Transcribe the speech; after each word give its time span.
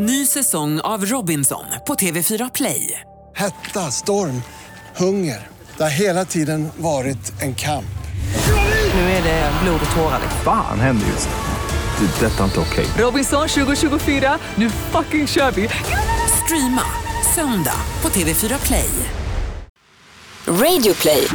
Ny 0.00 0.26
säsong 0.26 0.80
av 0.80 1.06
Robinson 1.06 1.64
på 1.86 1.94
TV4 1.94 2.50
Play. 2.54 3.00
Hetta, 3.36 3.90
storm, 3.90 4.42
hunger. 4.96 5.46
Det 5.76 5.82
har 5.82 5.90
hela 5.90 6.24
tiden 6.24 6.68
varit 6.76 7.42
en 7.42 7.54
kamp. 7.54 7.98
Nu 8.94 9.00
är 9.00 9.22
det 9.22 9.52
blod 9.62 9.80
och 9.90 9.96
tårar. 9.96 10.20
Fan 10.44 10.80
händer 10.80 11.06
just 11.06 11.28
nu. 11.28 12.06
Det. 12.06 12.26
är 12.26 12.30
Detta 12.30 12.40
är 12.40 12.44
inte 12.44 12.60
okej. 12.60 12.86
Robinson 12.98 13.48
2024, 13.48 14.38
nu 14.54 14.70
fucking 14.70 15.26
kör 15.26 15.50
vi! 15.50 15.68
Streama 16.44 16.82
söndag 17.34 17.80
på 18.00 18.08
TV4 18.08 18.66
Play. 18.66 18.90
Radio 20.46 20.94
play. 20.94 21.28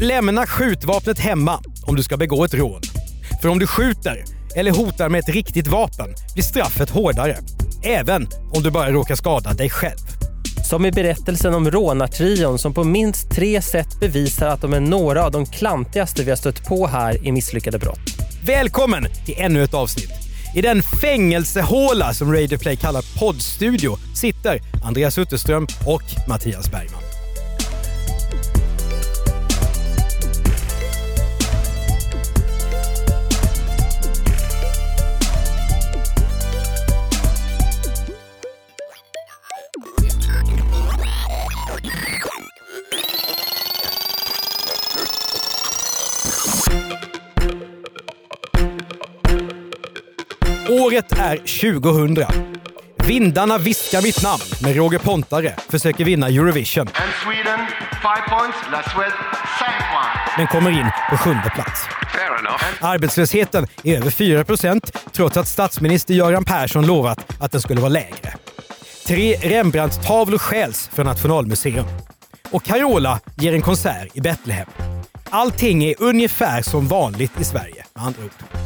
Lämna 0.00 0.46
skjutvapnet 0.46 1.18
hemma 1.18 1.60
om 1.86 1.96
du 1.96 2.02
ska 2.02 2.16
begå 2.16 2.44
ett 2.44 2.54
rån. 2.54 2.80
För 3.42 3.48
om 3.48 3.58
du 3.58 3.66
skjuter 3.66 4.35
eller 4.56 4.70
hotar 4.70 5.08
med 5.08 5.18
ett 5.18 5.28
riktigt 5.28 5.66
vapen 5.66 6.14
blir 6.34 6.44
straffet 6.44 6.90
hårdare. 6.90 7.36
Även 7.82 8.28
om 8.52 8.62
du 8.62 8.70
bara 8.70 8.92
råkar 8.92 9.14
skada 9.14 9.52
dig 9.52 9.70
själv. 9.70 9.98
Som 10.68 10.86
i 10.86 10.92
berättelsen 10.92 11.54
om 11.54 11.70
rånartrion 11.70 12.58
som 12.58 12.74
på 12.74 12.84
minst 12.84 13.30
tre 13.30 13.62
sätt 13.62 14.00
bevisar 14.00 14.46
att 14.46 14.60
de 14.60 14.72
är 14.72 14.80
några 14.80 15.24
av 15.24 15.32
de 15.32 15.46
klantigaste 15.46 16.24
vi 16.24 16.30
har 16.30 16.36
stött 16.36 16.68
på 16.68 16.86
här 16.86 17.26
i 17.26 17.32
Misslyckade 17.32 17.78
brott. 17.78 18.00
Välkommen 18.46 19.06
till 19.26 19.34
ännu 19.38 19.62
ett 19.62 19.74
avsnitt. 19.74 20.10
I 20.54 20.62
den 20.62 20.82
fängelsehåla 20.82 22.14
som 22.14 22.32
Radio 22.32 22.58
Play 22.58 22.76
kallar 22.76 23.18
poddstudio 23.18 23.96
sitter 24.14 24.60
Andreas 24.84 25.18
Utterström 25.18 25.66
och 25.86 26.28
Mattias 26.28 26.70
Bergman. 26.70 27.05
Är 51.18 51.36
2000. 51.36 52.24
Vindarna 53.06 53.58
viskar 53.58 54.02
mitt 54.02 54.22
namn 54.22 54.42
med 54.62 54.76
Roger 54.76 54.98
Pontare 54.98 55.54
försöker 55.68 56.04
vinna 56.04 56.28
Eurovision 56.28 56.88
Sweden, 57.22 57.60
five 57.90 58.38
points. 58.38 58.58
Points. 58.94 59.14
men 60.36 60.46
kommer 60.46 60.70
in 60.70 60.86
på 61.10 61.16
sjunde 61.16 61.50
plats. 61.54 61.82
Arbetslösheten 62.80 63.66
är 63.84 63.96
över 63.96 64.10
4% 64.10 64.96
trots 65.12 65.36
att 65.36 65.48
statsminister 65.48 66.14
Göran 66.14 66.44
Persson 66.44 66.86
lovat 66.86 67.32
att 67.40 67.52
den 67.52 67.60
skulle 67.60 67.80
vara 67.80 67.88
lägre. 67.88 68.34
Tre 69.06 69.36
Rembrandt-tavlor 69.36 70.38
stjäls 70.38 70.90
från 70.92 71.06
Nationalmuseum. 71.06 71.86
Och 72.50 72.64
Carola 72.64 73.20
ger 73.36 73.52
en 73.52 73.62
konsert 73.62 74.08
i 74.16 74.20
Betlehem. 74.20 74.66
Allting 75.30 75.84
är 75.84 75.94
ungefär 75.98 76.62
som 76.62 76.88
vanligt 76.88 77.40
i 77.40 77.44
Sverige, 77.44 77.84
med 77.94 78.04
andra 78.04 78.22
ord. 78.24 78.60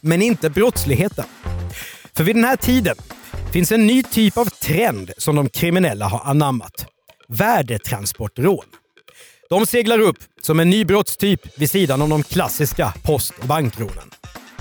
Men 0.00 0.22
inte 0.22 0.50
brottsligheten. 0.50 1.24
För 2.20 2.24
vid 2.24 2.36
den 2.36 2.44
här 2.44 2.56
tiden 2.56 2.96
finns 3.52 3.72
en 3.72 3.86
ny 3.86 4.02
typ 4.02 4.36
av 4.36 4.44
trend 4.44 5.10
som 5.18 5.36
de 5.36 5.48
kriminella 5.48 6.08
har 6.08 6.30
anammat. 6.30 6.86
Värdetransportrån. 7.28 8.64
De 9.48 9.66
seglar 9.66 9.98
upp 9.98 10.16
som 10.42 10.60
en 10.60 10.70
ny 10.70 10.84
brottstyp 10.84 11.58
vid 11.58 11.70
sidan 11.70 12.02
om 12.02 12.10
de 12.10 12.22
klassiska 12.22 12.94
post 13.02 13.32
och 13.40 13.46
bankrånen. 13.46 14.10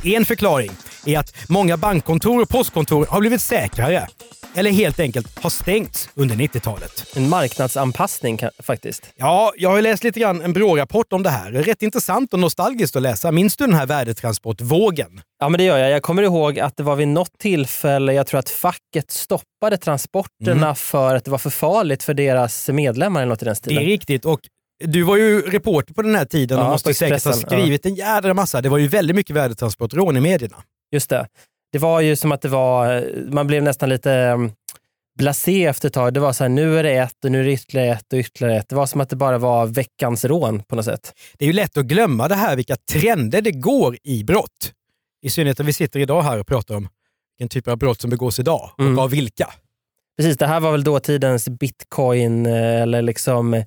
En 0.04 0.26
förklaring 0.26 0.72
är 1.06 1.20
att 1.20 1.36
många 1.50 1.78
bankkontor 1.78 2.42
och 2.42 2.50
postkontor 2.50 3.06
har 3.06 3.20
blivit 3.20 3.42
säkrare 3.42 4.08
eller 4.56 4.72
helt 4.72 5.00
enkelt 5.00 5.40
har 5.44 5.50
stängts 5.50 6.10
under 6.16 6.36
90-talet. 6.36 7.06
En 7.16 7.30
marknadsanpassning 7.30 8.38
kan, 8.38 8.50
faktiskt. 8.60 9.10
Ja, 9.16 9.54
jag 9.58 9.70
har 9.70 9.82
läst 9.82 10.04
lite 10.04 10.20
grann 10.20 10.42
en 10.42 10.54
Brå-rapport 10.54 11.14
om 11.14 11.24
det 11.24 11.30
här. 11.30 11.52
Det 11.52 11.60
är 11.60 11.64
rätt 11.64 11.82
intressant 11.82 12.34
och 12.34 12.40
nostalgiskt 12.40 12.96
att 12.96 13.02
läsa. 13.02 13.32
Minns 13.32 13.58
du 13.58 13.66
den 13.66 13.74
här 13.74 13.86
värdetransportvågen? 13.86 15.22
Ja, 15.40 15.50
men 15.50 15.58
det 15.58 15.64
gör 15.64 15.78
jag. 15.78 15.90
Jag 15.92 16.02
kommer 16.02 16.24
ihåg 16.24 16.60
att 16.60 16.78
det 16.78 16.84
var 16.84 16.96
vid 16.96 17.08
något 17.08 17.38
tillfälle, 17.40 18.14
jag 18.14 18.28
tror 18.28 18.40
att 18.40 18.50
facket 18.50 19.12
stoppade 19.12 19.78
transporterna 19.78 20.76
för 20.76 21.16
att 21.16 21.26
det 21.26 21.32
var 21.32 21.38
för 21.38 21.50
farligt 21.50 22.04
för 22.04 22.14
deras 22.14 22.70
medlemmar 22.70 23.22
eller 23.22 23.30
något 23.30 23.42
i 23.42 23.46
den 23.46 23.52
Det 23.52 23.56
stilen. 23.56 23.84
är 23.84 23.88
riktigt. 23.88 24.26
Och 24.26 24.40
du 24.80 25.04
var 25.04 25.18
ju 25.18 25.42
reporter 25.42 25.94
på 25.94 26.02
den 26.02 26.16
här 26.16 26.26
tiden 26.26 26.60
och 26.60 26.66
Ja, 26.66 26.70
måste 26.70 26.86
på 26.86 26.90
ju 26.90 26.94
säkert 26.94 27.24
ha 27.26 27.34
skrivit 27.34 27.86
en 27.86 27.96
jädra 27.96 28.34
massa. 28.34 28.62
Det 28.62 28.70
var 28.70 28.78
ju 28.78 28.88
väldigt 28.88 29.16
mycket 29.16 29.36
värdetransportrån 29.36 30.18
i 30.18 30.22
medierna. 30.22 30.56
Just 30.92 31.10
det. 31.10 31.28
Det 31.72 31.78
var 31.80 32.02
ju 32.02 32.16
som 32.16 32.32
att 32.32 32.42
det 32.42 32.50
var, 32.50 33.06
man 33.32 33.48
blev 33.48 33.64
nästan 33.64 33.90
lite 33.90 34.12
um, 34.12 34.52
blasé 35.18 35.66
efter 35.66 35.88
ett 35.88 35.94
tag. 35.94 36.14
Det 36.14 36.20
var 36.20 36.34
så 36.34 36.44
här, 36.44 36.50
nu 36.50 36.80
är 36.80 36.84
det 36.84 36.92
ett 36.92 37.26
och 37.26 37.32
nu 37.32 37.40
är 37.40 37.44
det 37.44 37.52
ytterligare 37.52 37.90
ett 37.92 38.14
och 38.14 38.20
ytterligare 38.20 38.58
ett. 38.58 38.70
Det 38.70 38.76
var 38.76 38.86
som 38.86 39.02
att 39.02 39.10
det 39.10 39.16
bara 39.16 39.38
var 39.38 39.66
veckans 39.68 40.26
rån 40.26 40.64
på 40.64 40.76
något 40.76 40.86
sätt. 40.86 41.14
Det 41.38 41.46
är 41.46 41.48
ju 41.48 41.54
lätt 41.54 41.78
att 41.78 41.86
glömma 41.86 42.28
det 42.28 42.36
här 42.36 42.56
vilka 42.56 42.76
trender 42.92 43.42
det 43.42 43.52
går 43.52 43.98
i 44.04 44.24
brott. 44.24 44.72
I 45.22 45.30
synnerhet 45.30 45.58
när 45.60 45.66
vi 45.66 45.74
sitter 45.74 46.00
idag 46.00 46.22
här 46.22 46.40
och 46.40 46.48
pratar 46.48 46.76
om 46.76 46.88
vilken 47.38 47.50
typ 47.50 47.68
av 47.68 47.78
brott 47.78 48.02
som 48.02 48.10
begås 48.10 48.40
idag 48.40 48.72
och 48.78 48.84
Mm. 48.84 49.00
av 49.00 49.10
vilka. 49.10 49.50
Precis, 50.18 50.38
det 50.38 50.48
här 50.48 50.60
var 50.60 50.72
väl 50.72 50.84
dåtidens 50.84 51.50
bitcoin 51.50 52.46
eh, 52.46 52.82
eller 52.82 53.02
liksom 53.02 53.64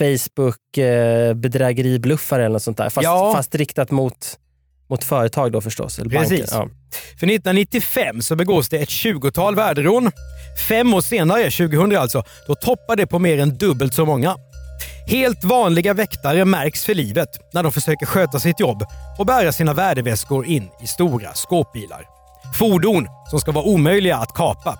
eh, 0.00 0.18
Facebook 0.18 0.78
eh, 0.78 0.84
eller 2.38 2.48
något 2.48 2.62
sånt 2.62 2.76
där. 2.76 2.90
Fast, 2.90 3.04
Ja. 3.04 3.32
fast 3.36 3.54
riktat 3.54 3.90
mot, 3.90 4.38
mot 4.90 5.04
företag 5.04 5.52
då 5.52 5.60
förstås. 5.60 5.98
Eller 5.98 6.10
banker. 6.10 6.30
Precis. 6.30 6.50
Ja. 6.52 6.68
För 6.92 7.26
1995 7.26 8.22
så 8.22 8.36
begås 8.36 8.68
det 8.68 8.78
ett 8.78 8.88
20-tal 8.88 9.56
värderån. 9.56 10.10
Fem 10.68 10.94
år 10.94 11.00
senare, 11.00 11.50
2000 11.50 11.96
alltså, 11.96 12.22
då 12.46 12.54
toppar 12.54 12.96
det 12.96 13.06
på 13.06 13.18
mer 13.18 13.38
än 13.38 13.58
dubbelt 13.58 13.94
så 13.94 14.06
många. 14.06 14.36
Helt 15.06 15.44
vanliga 15.44 15.94
väktare 15.94 16.44
märks 16.44 16.84
för 16.84 16.94
livet 16.94 17.28
när 17.52 17.62
de 17.62 17.72
försöker 17.72 18.06
sköta 18.06 18.40
sitt 18.40 18.60
jobb 18.60 18.84
och 19.18 19.26
bära 19.26 19.52
sina 19.52 19.74
värdeväskor 19.74 20.46
in 20.46 20.68
i 20.82 20.86
stora 20.86 21.34
skåpbilar. 21.34 22.04
Fordon 22.58 23.06
som 23.30 23.40
ska 23.40 23.52
vara 23.52 23.64
omöjliga 23.64 24.16
att 24.16 24.34
kapa. 24.34 24.78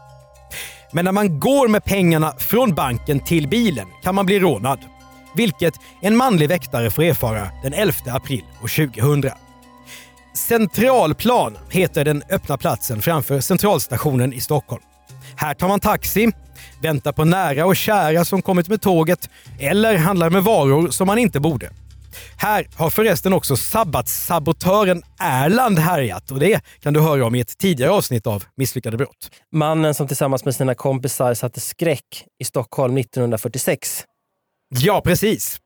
Men 0.92 1.04
när 1.04 1.12
man 1.12 1.40
går 1.40 1.68
med 1.68 1.84
pengarna 1.84 2.34
från 2.38 2.74
banken 2.74 3.20
till 3.20 3.48
bilen 3.48 3.86
kan 4.02 4.14
man 4.14 4.26
bli 4.26 4.38
rånad. 4.40 4.78
Vilket 5.34 5.74
en 6.00 6.16
manlig 6.16 6.48
väktare 6.48 6.90
får 6.90 7.02
erfara 7.02 7.48
den 7.62 7.72
11 7.72 7.94
april 8.06 8.44
år 8.62 8.86
2000. 8.86 9.30
Centralplan 10.34 11.58
heter 11.70 12.04
den 12.04 12.22
öppna 12.30 12.58
platsen 12.58 13.02
framför 13.02 13.40
Centralstationen 13.40 14.32
i 14.32 14.40
Stockholm. 14.40 14.82
Här 15.36 15.54
tar 15.54 15.68
man 15.68 15.80
taxi, 15.80 16.32
väntar 16.82 17.12
på 17.12 17.24
nära 17.24 17.66
och 17.66 17.76
kära 17.76 18.24
som 18.24 18.42
kommit 18.42 18.68
med 18.68 18.82
tåget 18.82 19.30
eller 19.58 19.96
handlar 19.96 20.30
med 20.30 20.44
varor 20.44 20.88
som 20.88 21.06
man 21.06 21.18
inte 21.18 21.40
borde. 21.40 21.70
Här 22.36 22.66
har 22.76 22.90
förresten 22.90 23.32
också 23.32 23.56
sabbatssabotören 23.56 25.02
Erland 25.18 25.78
härjat 25.78 26.30
och 26.30 26.38
det 26.40 26.60
kan 26.82 26.94
du 26.94 27.00
höra 27.00 27.26
om 27.26 27.34
i 27.34 27.40
ett 27.40 27.58
tidigare 27.58 27.90
avsnitt 27.90 28.26
av 28.26 28.44
Misslyckade 28.56 28.96
brott. 28.96 29.30
Mannen 29.52 29.94
som 29.94 30.06
tillsammans 30.06 30.44
med 30.44 30.54
sina 30.54 30.74
kompisar 30.74 31.34
satte 31.34 31.60
skräck 31.60 32.24
i 32.38 32.44
Stockholm 32.44 32.96
1946. 32.96 34.04
Ja, 34.78 35.00
precis. 35.04 35.60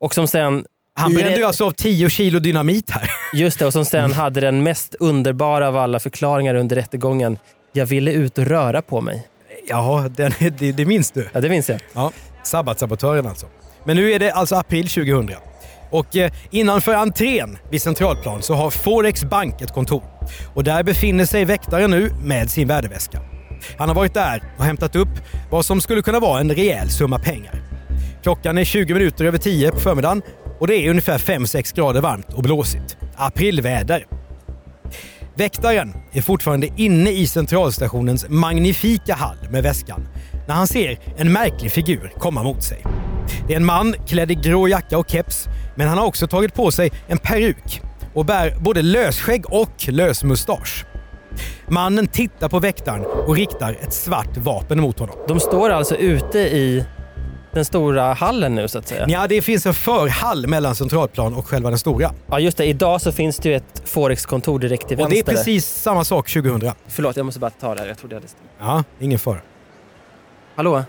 Och 0.00 0.14
som 0.14 0.28
sen 0.28 0.64
Han 0.94 1.14
brände 1.14 1.36
ju 1.38 1.44
alltså 1.44 1.64
av 1.66 1.70
10 1.70 2.10
kilo 2.10 2.38
dynamit 2.38 2.90
här. 2.90 3.10
Just 3.34 3.58
det, 3.58 3.66
och 3.66 3.72
som 3.72 3.84
sen 3.84 4.04
Mm. 4.04 4.16
hade 4.16 4.40
den 4.40 4.62
mest 4.62 4.94
underbara 5.00 5.68
av 5.68 5.76
alla 5.76 6.00
förklaringar 6.00 6.54
under 6.54 6.76
rättegången. 6.76 7.38
Jag 7.72 7.86
ville 7.86 8.12
ut 8.12 8.38
och 8.38 8.44
röra 8.44 8.82
på 8.82 9.00
mig. 9.00 9.26
Ja, 9.68 10.08
den, 10.16 10.32
det, 10.58 10.72
det 10.72 10.84
minns 10.84 11.10
du. 11.10 11.28
Ja, 11.32 11.40
det 11.40 11.48
minns 11.48 11.68
jag. 11.68 11.80
Ja, 11.94 12.12
sabbatssabotören 12.42 13.26
alltså. 13.26 13.46
Men 13.84 13.96
nu 13.96 14.12
är 14.12 14.18
det 14.18 14.30
alltså 14.32 14.54
april 14.56 14.88
2000. 14.88 15.30
Och 15.90 16.16
eh, 16.16 16.32
innanför 16.50 16.94
entrén 16.94 17.58
vid 17.70 17.82
Centralplan 17.82 18.42
så 18.42 18.54
har 18.54 18.70
Forex 18.70 19.24
Bank 19.24 19.60
ett 19.62 19.72
kontor. 19.74 20.02
Och 20.54 20.64
där 20.64 20.82
befinner 20.82 21.24
sig 21.26 21.44
väktaren 21.44 21.90
nu 21.90 22.10
med 22.22 22.50
sin 22.50 22.68
värdeväska. 22.68 23.20
Han 23.78 23.88
har 23.88 23.96
varit 23.96 24.14
där 24.14 24.42
och 24.58 24.64
hämtat 24.64 24.96
upp 24.96 25.08
vad 25.50 25.64
som 25.64 25.80
skulle 25.80 26.02
kunna 26.02 26.20
vara 26.20 26.40
en 26.40 26.54
rejäl 26.54 26.90
summa 26.90 27.18
pengar. 27.18 27.62
Klockan 28.22 28.58
är 28.58 28.64
20 28.64 28.94
minuter 28.94 29.24
över 29.24 29.38
10 29.38 29.70
på 29.70 29.80
förmiddagen 29.80 30.22
och 30.58 30.66
det 30.66 30.76
är 30.76 30.90
ungefär 30.90 31.18
5-6 31.18 31.76
grader 31.76 32.00
varmt 32.00 32.32
och 32.32 32.42
blåsigt. 32.42 32.96
Aprilväder. 33.16 34.06
Väktaren 35.34 35.94
är 36.12 36.22
fortfarande 36.22 36.68
inne 36.76 37.10
i 37.10 37.26
centralstationens 37.26 38.26
magnifika 38.28 39.14
hall 39.14 39.36
med 39.50 39.62
väskan 39.62 40.08
när 40.48 40.54
han 40.54 40.66
ser 40.66 40.98
en 41.16 41.32
märklig 41.32 41.72
figur 41.72 42.12
komma 42.18 42.42
mot 42.42 42.62
sig. 42.62 42.84
Det 43.46 43.52
är 43.52 43.56
en 43.56 43.64
man 43.64 43.94
klädd 44.06 44.30
i 44.30 44.34
grå 44.34 44.68
jacka 44.68 44.98
och 44.98 45.10
keps, 45.10 45.48
men 45.76 45.88
han 45.88 45.98
har 45.98 46.06
också 46.06 46.26
tagit 46.26 46.54
på 46.54 46.70
sig 46.70 46.90
en 47.06 47.18
peruk 47.18 47.82
och 48.14 48.24
bär 48.24 48.54
både 48.60 48.82
lösskägg 48.82 49.52
och 49.52 49.88
lös 49.88 50.24
mustasch. 50.24 50.84
Mannen 51.68 52.06
tittar 52.06 52.48
på 52.48 52.58
väktaren 52.58 53.04
och 53.26 53.36
riktar 53.36 53.72
ett 53.82 53.92
svart 53.92 54.36
vapen 54.36 54.80
mot 54.80 54.98
honom. 54.98 55.16
De 55.28 55.40
står 55.40 55.70
alltså 55.70 55.96
ute 55.96 56.38
i 56.38 56.84
den 57.58 57.64
stora 57.64 58.12
hallen 58.12 58.54
nu 58.54 58.68
så 58.68 58.78
att 58.78 58.88
säga. 58.88 59.06
Ja, 59.08 59.26
det 59.26 59.42
finns 59.42 59.66
en 59.66 59.74
förhall 59.74 60.46
mellan 60.46 60.74
Centralplan 60.74 61.34
och 61.34 61.46
själva 61.46 61.70
den 61.70 61.78
stora. 61.78 62.10
Ja 62.30 62.40
just 62.40 62.56
det, 62.56 62.64
idag 62.64 63.00
så 63.00 63.12
finns 63.12 63.36
det 63.36 63.48
ju 63.48 63.54
ett 63.54 63.82
Forex-kontor 63.84 64.58
direkt 64.58 64.88
till 64.88 65.00
Och 65.00 65.08
det 65.10 65.14
vänster. 65.16 65.32
är 65.32 65.36
precis 65.36 65.66
samma 65.66 66.04
sak 66.04 66.28
2000. 66.32 66.70
Förlåt, 66.86 67.16
jag 67.16 67.26
måste 67.26 67.40
bara 67.40 67.50
ta 67.50 67.74
det 67.74 67.80
här. 67.80 67.88
Jag 67.88 67.98
trodde 67.98 68.14
jag 68.14 68.20
hade 68.20 68.28
stämt. 68.28 68.50
Ja, 68.60 68.84
ingen 68.98 69.18
fara. 69.18 69.40
Hallå? 70.54 70.82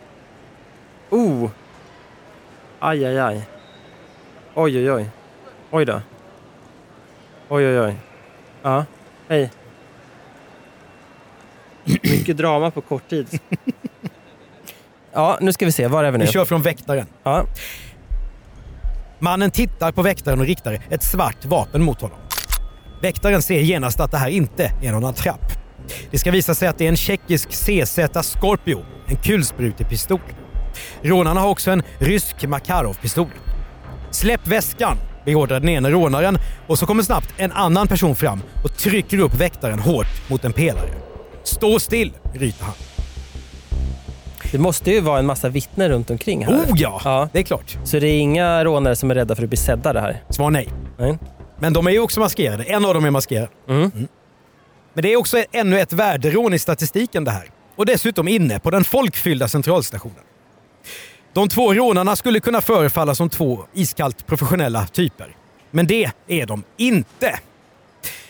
Oh! 1.10 1.50
Aj, 2.80 3.06
aj, 3.06 3.20
aj. 3.20 3.42
Oj, 4.56 4.78
oj, 4.78 4.92
oj. 4.92 5.10
Oj 5.72 5.86
då. 5.86 6.02
Oj, 7.50 7.68
oj, 7.68 7.80
oj. 7.80 7.96
Ja, 8.62 8.86
hej. 9.28 9.52
Mycket 11.84 12.38
drama 12.38 12.72
på 12.72 12.82
kort 12.82 13.10
tid. 13.10 13.40
Ja, 15.14 15.38
nu 15.42 15.54
ska 15.54 15.66
vi 15.66 15.72
se. 15.72 15.88
Var 15.88 16.04
är 16.04 16.12
vi 16.12 16.18
nu? 16.18 16.26
Vi 16.26 16.32
kör 16.32 16.46
från 16.46 16.62
väktaren. 16.62 17.06
Ja. 17.24 17.46
Mannen 19.20 19.52
tittar 19.52 19.92
på 19.92 20.02
väktaren 20.02 20.40
och 20.40 20.46
riktar 20.46 20.80
ett 20.90 21.04
svart 21.04 21.46
vapen 21.46 21.84
mot 21.84 22.02
honom. 22.02 22.18
Väktaren 23.02 23.42
ser 23.42 23.60
genast 23.60 24.00
att 24.00 24.12
det 24.12 24.18
här 24.18 24.30
inte 24.30 24.72
är 24.84 24.92
någon 24.92 25.06
attrapp. 25.06 25.52
Det 26.12 26.18
ska 26.18 26.32
visa 26.32 26.56
sig 26.56 26.68
att 26.68 26.78
det 26.78 26.86
är 26.86 26.90
en 26.90 26.96
tjeckisk 26.96 27.50
CZ 27.50 28.00
Scorpio, 28.24 28.86
en 29.08 29.16
kulsprutepistol. 29.16 30.20
Rånarna 31.02 31.40
har 31.40 31.50
också 31.50 31.72
en 31.72 31.84
rysk 32.00 32.46
Makarov-pistol. 32.46 33.30
Släpp 34.12 34.48
väskan, 34.48 34.98
beordrar 35.26 35.60
den 35.60 35.70
ene 35.70 35.90
rånaren 35.90 36.38
och 36.68 36.80
så 36.80 36.86
kommer 36.86 37.04
snabbt 37.04 37.34
en 37.38 37.52
annan 37.52 37.88
person 37.88 38.16
fram 38.16 38.42
och 38.64 38.78
trycker 38.78 39.20
upp 39.20 39.36
väktaren 39.36 39.80
hårt 39.80 40.30
mot 40.30 40.46
en 40.46 40.54
pelare. 40.54 40.90
Stå 41.44 41.80
still, 41.80 42.14
ryter 42.34 42.66
han. 42.66 42.89
Det 44.52 44.58
måste 44.58 44.92
ju 44.92 45.02
vara 45.02 45.20
en 45.20 45.26
massa 45.26 45.50
vittnen 45.50 45.90
runt 45.90 46.10
omkring 46.10 46.46
här. 46.46 46.54
Oh 46.54 46.66
ja, 46.76 47.02
Ja. 47.04 47.30
det 47.34 47.40
är 47.40 47.44
klart. 47.44 47.78
Så 47.84 48.00
det 48.00 48.08
är 48.08 48.20
inga 48.20 48.64
rånare 48.64 48.96
som 48.96 49.12
är 49.12 49.16
rädda 49.16 49.36
för 49.36 49.44
att 49.44 49.50
bli 49.50 49.58
sedda 49.58 49.94
det 49.94 50.02
här? 50.02 50.24
Svar 50.30 50.52
nej. 50.52 50.68
Nej. 50.98 51.18
Men 51.60 51.74
de 51.74 51.88
är 51.88 51.92
ju 51.92 52.00
också 52.00 52.20
maskerade. 52.20 52.64
En 52.64 52.86
av 52.86 52.94
dem 52.94 53.06
är 53.06 53.12
maskerad. 53.12 53.48
Mm. 53.70 53.92
Men 54.94 55.02
det 55.02 55.14
är 55.14 55.18
också 55.18 55.44
ännu 55.52 55.80
ett 55.80 55.94
värderån 55.94 56.54
i 56.54 56.60
statistiken 56.60 57.24
det 57.24 57.32
här. 57.32 57.50
Och 57.76 57.86
dessutom 57.86 58.28
inne 58.28 58.60
på 58.60 58.70
den 58.70 58.84
folkfyllda 58.84 59.48
centralstationen. 59.48 60.24
De 61.34 61.50
två 61.50 61.74
rånarna 61.74 62.16
skulle 62.16 62.40
kunna 62.40 62.62
förefalla 62.62 63.16
som 63.16 63.30
två 63.30 63.66
iskallt 63.74 64.28
professionella 64.28 64.86
typer. 64.86 65.36
Men 65.72 65.88
det 65.88 66.12
är 66.28 66.46
de 66.46 66.64
inte. 66.78 67.40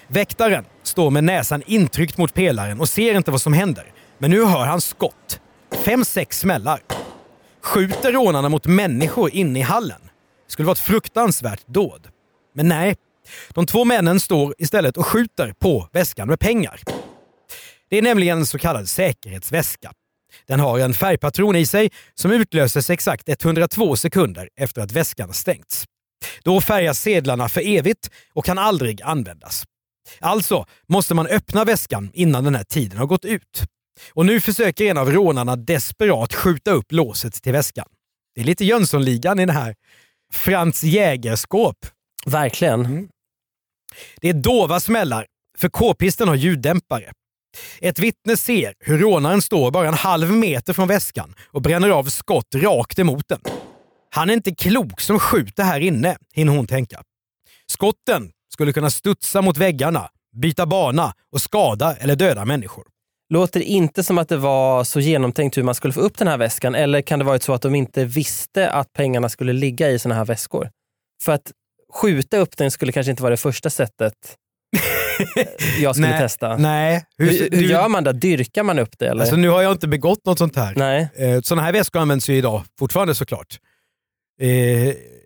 Väktaren 0.08 0.66
står 0.84 1.10
med 1.12 1.24
näsan 1.24 1.64
intryckt 1.66 2.18
mot 2.18 2.34
pelaren 2.34 2.80
och 2.80 2.90
ser 2.90 3.16
inte 3.16 3.32
vad 3.32 3.42
som 3.42 3.54
händer. 3.54 3.86
Men 4.18 4.32
nu 4.32 4.46
hör 4.46 4.66
han 4.66 4.82
skott. 4.82 5.40
Fem, 5.84 6.06
sex 6.06 6.40
smällar. 6.40 6.82
Skjuter 7.62 8.12
rånarna 8.12 8.50
mot 8.50 8.66
människor 8.66 9.32
inne 9.32 9.60
i 9.60 9.62
hallen? 9.62 10.02
Det 10.46 10.52
skulle 10.52 10.66
vara 10.66 10.74
ett 10.74 10.80
fruktansvärt 10.80 11.68
dåd. 11.68 12.08
Men 12.56 12.68
nej, 12.68 12.96
de 13.50 13.66
två 13.66 13.86
männen 13.86 14.20
står 14.20 14.56
istället 14.58 14.98
och 14.98 15.06
skjuter 15.06 15.54
på 15.60 15.88
väskan 15.92 16.28
med 16.28 16.40
pengar. 16.40 16.82
Det 17.90 17.98
är 17.98 18.02
nämligen 18.02 18.38
en 18.38 18.46
så 18.46 18.58
kallad 18.58 18.90
säkerhetsväska. 18.90 19.92
Den 20.48 20.60
har 20.60 20.80
en 20.80 20.94
färgpatron 20.94 21.56
i 21.56 21.66
sig 21.66 21.92
som 22.14 22.32
utlöses 22.32 22.90
exakt 22.90 23.30
102 23.30 23.96
sekunder 23.96 24.50
efter 24.56 24.82
att 24.82 24.92
väskan 24.92 25.30
har 25.30 25.34
stängts. 25.34 25.86
Då 26.44 26.62
färgas 26.62 27.00
sedlarna 27.00 27.50
för 27.50 27.62
evigt 27.62 28.10
och 28.34 28.46
kan 28.46 28.58
aldrig 28.58 29.02
användas. 29.02 29.64
Alltså 30.20 30.66
måste 30.88 31.14
man 31.14 31.28
öppna 31.28 31.66
väskan 31.66 32.12
innan 32.14 32.44
den 32.44 32.56
här 32.56 32.64
tiden 32.64 32.98
har 32.98 33.06
gått 33.06 33.26
ut. 33.26 33.64
Och 34.12 34.26
nu 34.26 34.40
försöker 34.40 34.86
en 34.86 34.98
av 34.98 35.12
rånarna 35.12 35.56
desperat 35.56 36.34
skjuta 36.34 36.72
upp 36.72 36.92
låset 36.92 37.44
till 37.44 37.54
väskan. 37.54 37.86
Det 38.36 38.42
är 38.42 38.46
lite 38.46 38.66
Jönssonligan 38.66 39.40
i 39.40 39.46
det 39.46 39.54
här. 39.54 39.76
Frans 40.34 40.84
Jägerskåp. 40.84 41.78
Verkligen. 42.26 43.10
Det 44.22 44.30
är 44.30 44.34
dova 44.34 44.80
smällar, 44.80 45.26
för 45.58 45.70
k-pisten 45.70 46.28
har 46.28 46.36
ljuddämpare. 46.36 47.12
Ett 47.82 48.00
vittne 48.00 48.38
ser 48.38 48.74
hur 48.80 48.98
rånaren 48.98 49.42
står 49.42 49.72
bara 49.72 49.88
en 49.88 49.94
halv 49.94 50.32
meter 50.32 50.74
från 50.74 50.88
väskan 50.88 51.36
och 51.52 51.62
bränner 51.62 51.90
av 51.90 52.04
skott 52.04 52.56
rakt 52.56 53.00
emot 53.00 53.28
den. 53.28 53.40
Han 54.10 54.30
är 54.30 54.34
inte 54.34 54.56
klok 54.56 55.02
som 55.02 55.20
skjuter 55.20 55.64
här 55.64 55.80
inne, 55.80 56.18
hinner 56.34 56.54
hon 56.54 56.68
tänka. 56.68 57.04
Skotten 57.68 58.32
skulle 58.54 58.74
kunna 58.74 58.90
studsa 58.90 59.42
mot 59.42 59.58
väggarna, 59.58 60.10
byta 60.42 60.66
bana 60.66 61.14
och 61.32 61.42
skada 61.42 61.96
eller 61.96 62.16
döda 62.16 62.46
människor. 62.46 62.84
Låter 63.30 63.60
inte 63.60 64.04
som 64.04 64.18
att 64.18 64.30
det 64.30 64.38
var 64.38 64.84
så 64.84 65.00
genomtänkt 65.00 65.58
hur 65.58 65.64
man 65.64 65.76
skulle 65.76 65.94
få 65.94 66.00
upp 66.00 66.18
den 66.18 66.28
här 66.28 66.38
väskan. 66.38 66.76
Eller 66.76 67.02
kan 67.02 67.20
det 67.20 67.26
varit 67.26 67.44
så 67.44 67.54
att 67.54 67.62
de 67.62 67.76
inte 67.76 68.06
visste 68.06 68.70
att 68.70 68.94
pengarna 68.94 69.30
skulle 69.30 69.54
ligga 69.54 69.90
i 69.90 70.00
såna 70.00 70.16
här 70.16 70.26
väskor? 70.26 70.70
För 71.24 71.32
att 71.32 71.52
skjuta 71.94 72.38
upp 72.38 72.58
den 72.58 72.72
skulle 72.72 72.92
kanske 72.92 73.12
inte 73.12 73.24
vara 73.24 73.32
det 73.32 73.38
första 73.38 73.70
sättet 73.70 74.14
jag 75.80 75.96
skulle 75.96 76.10
Nej, 76.10 76.20
testa. 76.20 76.58
Nej. 76.58 77.06
Hur, 77.18 77.30
Hur, 77.30 77.50
hur 77.52 77.62
gör 77.62 77.88
man 77.88 78.04
då? 78.04 78.12
Dyrkar 78.12 78.64
man 78.64 78.80
upp 78.80 79.00
det? 79.00 79.08
Eller? 79.08 79.22
Alltså, 79.22 79.36
nu 79.36 79.50
har 79.50 79.62
jag 79.62 79.72
inte 79.72 79.88
begått 79.88 80.26
något 80.26 80.38
sånt 80.38 80.56
här. 80.56 80.74
Nej. 80.76 81.10
Eh, 81.16 81.42
Sådana 81.42 81.62
här 81.62 81.74
väskor 81.74 82.00
används 82.00 82.30
ju 82.30 82.36
idag 82.36 82.64
fortfarande 82.80 83.16
såklart. 83.16 83.60
Eh, 84.42 84.50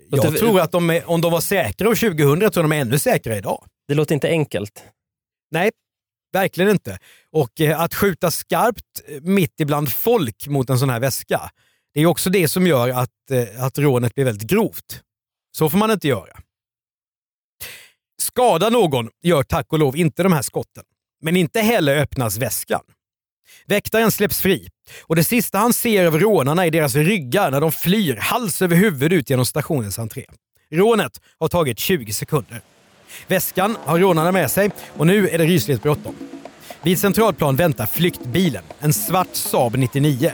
jag 0.09 0.37
tror 0.37 0.59
att 0.59 0.71
de 0.71 0.89
är, 0.89 1.09
om 1.09 1.21
de 1.21 1.31
var 1.31 1.41
säkra 1.41 1.89
år 1.89 1.95
2000 1.95 2.17
tror 2.17 2.41
jag 2.41 2.63
de 2.63 2.71
är 2.71 2.81
ännu 2.81 2.99
säkrare 2.99 3.37
idag. 3.37 3.65
Det 3.87 3.93
låter 3.93 4.13
inte 4.13 4.27
enkelt. 4.27 4.83
Nej, 5.51 5.71
verkligen 6.33 6.71
inte. 6.71 6.97
Och 7.33 7.61
eh, 7.61 7.81
att 7.81 7.95
skjuta 7.95 8.31
skarpt 8.31 9.01
eh, 9.07 9.21
mitt 9.21 9.59
ibland 9.59 9.93
folk 9.93 10.47
mot 10.47 10.69
en 10.69 10.79
sån 10.79 10.89
här 10.89 10.99
väska, 10.99 11.51
det 11.93 12.01
är 12.01 12.05
också 12.05 12.29
det 12.29 12.47
som 12.47 12.67
gör 12.67 12.89
att, 12.89 13.31
eh, 13.31 13.63
att 13.63 13.77
rånet 13.77 14.15
blir 14.15 14.25
väldigt 14.25 14.49
grovt. 14.49 15.01
Så 15.57 15.69
får 15.69 15.77
man 15.77 15.91
inte 15.91 16.07
göra. 16.07 16.39
Skada 18.21 18.69
någon 18.69 19.09
gör 19.21 19.43
tack 19.43 19.73
och 19.73 19.79
lov 19.79 19.97
inte 19.97 20.23
de 20.23 20.33
här 20.33 20.41
skotten. 20.41 20.83
Men 21.21 21.37
inte 21.37 21.61
heller 21.61 21.97
öppnas 21.97 22.37
väskan. 22.37 22.81
Väktaren 23.65 24.11
släpps 24.11 24.41
fri 24.41 24.69
och 25.01 25.15
det 25.15 25.23
sista 25.23 25.57
han 25.57 25.73
ser 25.73 26.07
av 26.07 26.19
rånarna 26.19 26.65
är 26.65 26.71
deras 26.71 26.95
ryggar 26.95 27.51
när 27.51 27.61
de 27.61 27.71
flyr 27.71 28.15
hals 28.15 28.61
över 28.61 28.75
huvud 28.75 29.13
ut 29.13 29.29
genom 29.29 29.45
stationens 29.45 29.99
entré. 29.99 30.25
Rånet 30.71 31.21
har 31.39 31.47
tagit 31.47 31.79
20 31.79 32.13
sekunder. 32.13 32.61
Väskan 33.27 33.77
har 33.83 33.99
rånarna 33.99 34.31
med 34.31 34.51
sig 34.51 34.71
och 34.97 35.07
nu 35.07 35.29
är 35.29 35.37
det 35.37 35.45
rysligt 35.45 35.83
bråttom. 35.83 36.15
Vid 36.83 36.99
Centralplan 36.99 37.55
väntar 37.55 37.85
flyktbilen, 37.85 38.63
en 38.79 38.93
svart 38.93 39.27
Saab 39.31 39.75
99. 39.75 40.31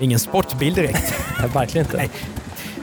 Ingen 0.00 0.18
sportbil 0.18 0.74
direkt. 0.74 1.14
Verkligen 1.54 1.86
inte. 1.86 1.96
Nej. 1.96 2.10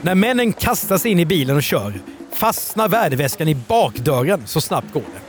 När 0.02 0.14
männen 0.14 0.52
kastar 0.52 0.98
sig 0.98 1.10
in 1.10 1.18
i 1.18 1.26
bilen 1.26 1.56
och 1.56 1.62
kör 1.62 1.94
fastnar 2.32 2.88
värdeväskan 2.88 3.48
i 3.48 3.54
bakdörren 3.54 4.46
så 4.46 4.60
snabbt 4.60 4.92
går 4.92 5.02
det. 5.02 5.20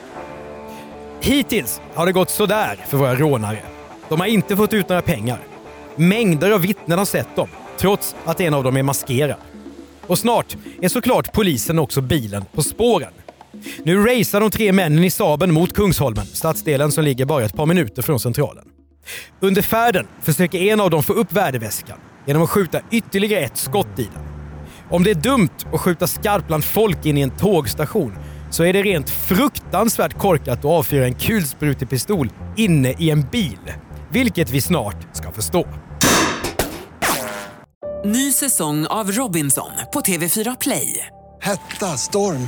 Hittills 1.29 1.81
har 1.93 2.05
det 2.05 2.11
gått 2.11 2.29
sådär 2.29 2.85
för 2.88 2.97
våra 2.97 3.15
rånare. 3.15 3.59
De 4.09 4.19
har 4.19 4.27
inte 4.27 4.57
fått 4.57 4.73
ut 4.73 4.89
några 4.89 5.01
pengar. 5.01 5.39
Mängder 5.95 6.51
av 6.51 6.62
vittnen 6.62 6.98
har 6.98 7.05
sett 7.05 7.36
dem, 7.36 7.50
trots 7.77 8.15
att 8.25 8.41
en 8.41 8.53
av 8.53 8.63
dem 8.63 8.77
är 8.77 8.83
maskerad. 8.83 9.38
Och 10.07 10.19
snart 10.19 10.57
är 10.81 10.89
såklart 10.89 11.33
polisen 11.33 11.79
också 11.79 12.01
bilen 12.01 12.45
på 12.53 12.63
spåren. 12.63 13.13
Nu 13.84 14.06
racear 14.06 14.41
de 14.41 14.51
tre 14.51 14.72
männen 14.72 15.03
i 15.03 15.10
Saben 15.10 15.51
mot 15.51 15.74
Kungsholmen, 15.74 16.25
stadsdelen 16.25 16.91
som 16.91 17.03
ligger 17.03 17.25
bara 17.25 17.46
ett 17.46 17.56
par 17.56 17.65
minuter 17.65 18.01
från 18.01 18.20
centralen. 18.20 18.65
Under 19.39 19.62
färden 19.62 20.08
försöker 20.22 20.60
en 20.60 20.82
av 20.82 20.89
dem 20.89 21.03
få 21.03 21.13
upp 21.13 21.34
värdeväskan 21.34 21.98
genom 22.27 22.44
att 22.44 22.50
skjuta 22.50 22.82
ytterligare 22.91 23.44
ett 23.44 23.58
skott 23.58 24.00
i 24.00 24.03
den. 24.13 24.24
Om 24.89 25.03
det 25.03 25.12
är 25.12 25.15
dumt 25.15 25.50
att 25.74 25.82
skjuta 25.82 26.08
skarpt 26.08 26.48
bland 26.48 26.63
folk 26.63 27.06
in 27.06 27.18
i 27.18 27.22
en 27.22 27.38
tågstation 27.38 28.13
så 28.51 28.63
är 28.63 28.74
det 28.74 28.84
rent 28.84 29.10
fruktansvärt 29.10 30.18
korkat 30.18 30.60
att 30.60 30.65
avfyra 30.65 31.06
en 31.06 31.15
kulsprutepistol 31.15 32.30
inne 32.58 32.91
i 33.00 33.10
en 33.10 33.22
bil. 33.22 33.74
Vilket 34.10 34.50
vi 34.50 34.62
snart 34.62 35.08
ska 35.13 35.32
förstå. 35.32 35.68
Ny 38.06 38.32
säsong 38.32 38.86
av 38.86 39.12
Robinson 39.12 39.72
på 39.94 40.01
TV4 40.01 40.58
Play. 40.62 41.08
Hetta, 41.41 41.86
storm, 41.86 42.48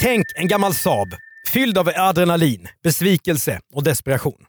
Tänk 0.00 0.26
en 0.34 0.48
gammal 0.48 0.74
Saab, 0.74 1.14
fylld 1.48 1.78
av 1.78 1.90
adrenalin, 1.96 2.68
besvikelse 2.82 3.60
och 3.72 3.82
desperation. 3.82 4.44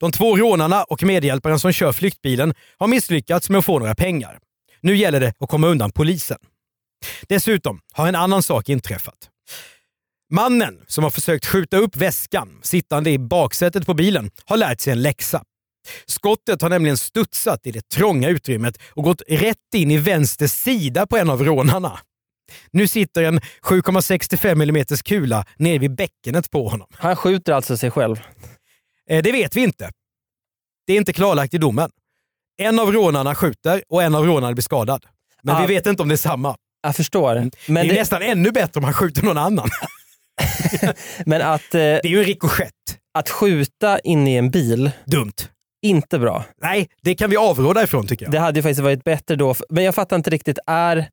De 0.00 0.12
två 0.12 0.36
rånarna 0.36 0.84
och 0.84 1.02
medhjälparen 1.02 1.58
som 1.58 1.72
kör 1.72 1.92
flyktbilen 1.92 2.54
har 2.78 2.86
misslyckats 2.86 3.50
med 3.50 3.58
att 3.58 3.64
få 3.64 3.78
några 3.78 3.94
pengar. 3.94 4.38
Nu 4.80 4.96
gäller 4.96 5.20
det 5.20 5.34
att 5.38 5.48
komma 5.48 5.66
undan 5.66 5.92
polisen. 5.92 6.38
Dessutom 7.28 7.80
har 7.92 8.08
en 8.08 8.14
annan 8.14 8.42
sak 8.42 8.68
inträffat. 8.68 9.30
Mannen 10.32 10.80
som 10.86 11.04
har 11.04 11.10
försökt 11.10 11.46
skjuta 11.46 11.76
upp 11.76 11.96
väskan 11.96 12.60
sittande 12.62 13.10
i 13.10 13.18
baksätet 13.18 13.86
på 13.86 13.94
bilen 13.94 14.30
har 14.44 14.56
lärt 14.56 14.80
sig 14.80 14.92
en 14.92 15.02
läxa. 15.02 15.42
Skottet 16.06 16.62
har 16.62 16.70
nämligen 16.70 16.96
studsat 16.96 17.66
i 17.66 17.72
det 17.72 17.88
trånga 17.88 18.28
utrymmet 18.28 18.78
och 18.90 19.04
gått 19.04 19.22
rätt 19.28 19.74
in 19.74 19.90
i 19.90 19.98
vänster 19.98 20.46
sida 20.46 21.06
på 21.06 21.16
en 21.16 21.30
av 21.30 21.44
rånarna. 21.44 21.98
Nu 22.70 22.88
sitter 22.88 23.22
en 23.22 23.40
7,65 23.62 24.62
mm 24.62 24.84
kula 25.04 25.44
nere 25.56 25.78
vid 25.78 25.94
bäckenet 25.94 26.50
på 26.50 26.68
honom. 26.68 26.86
Han 26.94 27.16
skjuter 27.16 27.52
alltså 27.52 27.76
sig 27.76 27.90
själv? 27.90 28.16
Eh, 29.10 29.22
Det 29.22 29.32
vet 29.32 29.56
vi 29.56 29.60
inte. 29.60 29.90
Det 30.86 30.92
är 30.92 30.96
inte 30.96 31.12
klarlagt 31.12 31.54
i 31.54 31.58
domen. 31.58 31.90
En 32.62 32.78
av 32.78 32.92
rånarna 32.92 33.34
skjuter 33.34 33.82
och 33.88 34.02
en 34.02 34.14
av 34.14 34.26
rånarna 34.26 34.52
blir 34.52 34.62
skadad. 34.62 35.04
Men 35.42 35.56
Ah. 35.56 35.60
vi 35.66 35.74
vet 35.74 35.86
inte 35.86 36.02
om 36.02 36.08
det 36.08 36.14
är 36.14 36.16
samma. 36.16 36.56
Jag 36.82 36.96
förstår. 36.96 37.34
Men 37.34 37.50
det 37.66 37.80
är 37.80 37.84
det- 37.84 37.94
nästan 38.00 38.22
ännu 38.22 38.50
bättre 38.50 38.78
om 38.78 38.84
han 38.84 38.92
skjuter 38.94 39.22
någon 39.22 39.38
annan. 39.38 39.68
Men 41.26 41.42
att, 41.42 41.74
eh, 41.74 41.78
det 41.78 42.00
är 42.04 42.08
ju 42.08 42.18
en 42.18 42.24
rikoschett. 42.24 42.72
Att 43.14 43.30
skjuta 43.30 43.98
in 43.98 44.28
i 44.28 44.34
en 44.36 44.50
bil. 44.50 44.90
Dumt. 45.04 45.32
Inte 45.82 46.18
bra. 46.18 46.44
Nej, 46.62 46.88
det 47.02 47.14
kan 47.14 47.30
vi 47.30 47.36
avråda 47.36 47.82
ifrån 47.82 48.06
tycker 48.06 48.24
jag. 48.24 48.32
Det 48.32 48.38
hade 48.38 48.58
ju 48.58 48.62
faktiskt 48.62 48.80
varit 48.80 49.04
bättre 49.04 49.36
då. 49.36 49.54
Men 49.70 49.84
jag 49.84 49.94
fattar 49.94 50.16
inte 50.16 50.30
riktigt. 50.30 50.58
Är 50.66 51.08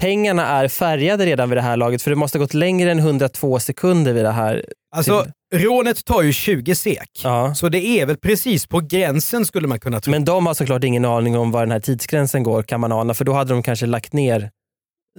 pengarna 0.00 0.46
är 0.46 0.68
färgade 0.68 1.26
redan 1.26 1.50
vid 1.50 1.56
det 1.58 1.62
här 1.62 1.76
laget? 1.76 2.02
För 2.02 2.10
det 2.10 2.16
måste 2.16 2.38
ha 2.38 2.44
gått 2.44 2.54
längre 2.54 2.90
än 2.90 2.98
102 2.98 3.58
sekunder 3.60 4.12
vid 4.12 4.24
det 4.24 4.30
här. 4.30 4.64
Alltså, 4.96 5.26
rånet 5.54 6.04
tar 6.04 6.22
ju 6.22 6.32
20 6.32 6.74
sek. 6.74 7.10
Så 7.56 7.68
det 7.68 7.86
är 7.86 8.06
väl 8.06 8.16
precis 8.16 8.66
på 8.66 8.80
gränsen 8.80 9.46
skulle 9.46 9.68
man 9.68 9.80
kunna 9.80 10.00
tro. 10.00 10.10
Men 10.10 10.24
de 10.24 10.46
har 10.46 10.54
såklart 10.54 10.84
ingen 10.84 11.04
aning 11.04 11.36
om 11.38 11.50
var 11.50 11.60
den 11.60 11.70
här 11.72 11.80
tidsgränsen 11.80 12.42
går 12.42 12.62
kan 12.62 12.80
man 12.80 12.92
ana. 12.92 13.14
För 13.14 13.24
då 13.24 13.32
hade 13.32 13.52
de 13.52 13.62
kanske 13.62 13.86
lagt 13.86 14.12
ner 14.12 14.50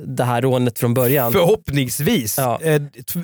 det 0.05 0.23
här 0.23 0.41
rånet 0.41 0.79
från 0.79 0.93
början. 0.93 1.31
Förhoppningsvis. 1.31 2.37
Ja. 2.37 2.61
Eh, 2.61 2.81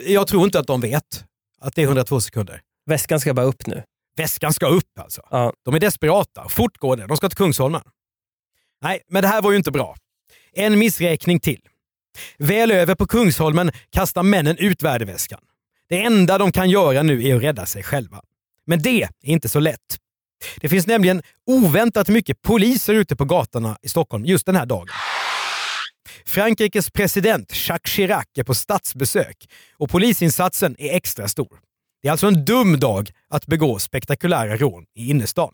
Jag 0.08 0.28
tror 0.28 0.44
inte 0.46 0.60
att 0.60 0.68
de 0.68 0.82
vet 0.82 1.24
att 1.62 1.76
det 1.76 1.82
är 1.82 1.86
102 1.86 2.22
sekunder. 2.22 2.62
Väskan 2.86 3.20
ska 3.20 3.34
bara 3.34 3.46
upp 3.46 3.68
nu. 3.68 3.84
Väskan 4.18 4.54
ska 4.54 4.66
upp 4.68 5.00
alltså. 5.00 5.22
Ja. 5.30 5.54
De 5.66 5.76
är 5.76 5.80
desperata. 5.80 6.50
Fort 6.50 6.78
går 6.78 6.96
det. 6.98 7.08
De 7.08 7.18
ska 7.18 7.30
till 7.30 7.38
Kungsholmen. 7.38 7.82
Nej, 8.82 9.02
men 9.10 9.22
det 9.22 9.28
här 9.28 9.42
var 9.42 9.52
ju 9.52 9.58
inte 9.58 9.72
bra. 9.72 9.96
En 10.56 10.80
missräkning 10.80 11.40
till. 11.40 11.60
Väl 12.38 12.72
över 12.72 12.96
på 12.96 13.08
Kungsholmen 13.08 13.72
kastar 13.90 14.24
männen 14.24 14.58
ut 14.58 14.84
värdeväskan. 14.84 15.40
Det 15.90 16.04
enda 16.04 16.38
de 16.38 16.52
kan 16.52 16.70
göra 16.70 17.04
nu 17.04 17.28
är 17.28 17.36
att 17.36 17.44
rädda 17.44 17.66
sig 17.66 17.84
själva. 17.84 18.22
Men 18.66 18.82
det 18.82 19.04
är 19.04 19.10
inte 19.22 19.50
så 19.50 19.60
lätt. 19.60 20.00
Det 20.62 20.70
finns 20.70 20.88
nämligen 20.88 21.22
oväntat 21.48 22.10
mycket 22.10 22.42
poliser 22.42 22.94
ute 22.94 23.16
på 23.16 23.26
gatorna 23.26 23.78
i 23.82 23.90
Stockholm 23.90 24.26
just 24.26 24.46
den 24.46 24.56
här 24.56 24.66
dagen. 24.66 24.88
Frankrikes 26.26 26.92
president 26.92 27.68
Jacques 27.68 27.94
Chirac 27.94 28.26
är 28.38 28.44
på 28.44 28.54
statsbesök 28.54 29.50
och 29.78 29.90
polisinsatsen 29.90 30.76
är 30.80 30.96
extra 30.96 31.28
stor. 31.28 31.60
Det 32.02 32.08
är 32.08 32.12
alltså 32.12 32.28
en 32.28 32.46
dum 32.46 32.80
dag 32.80 33.12
att 33.30 33.46
begå 33.46 33.80
spektakulära 33.80 34.58
rån 34.58 34.86
i 34.96 35.10
innerstan. 35.10 35.52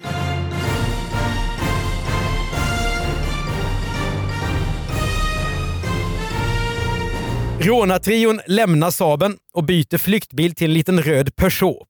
Rånartrion 7.62 8.42
lämnar 8.48 8.92
Saben 8.92 9.38
och 9.54 9.64
byter 9.64 9.98
flyktbil 9.98 10.56
till 10.56 10.68
en 10.68 10.74
liten 10.74 11.02
röd 11.02 11.36
Peugeot. 11.36 11.88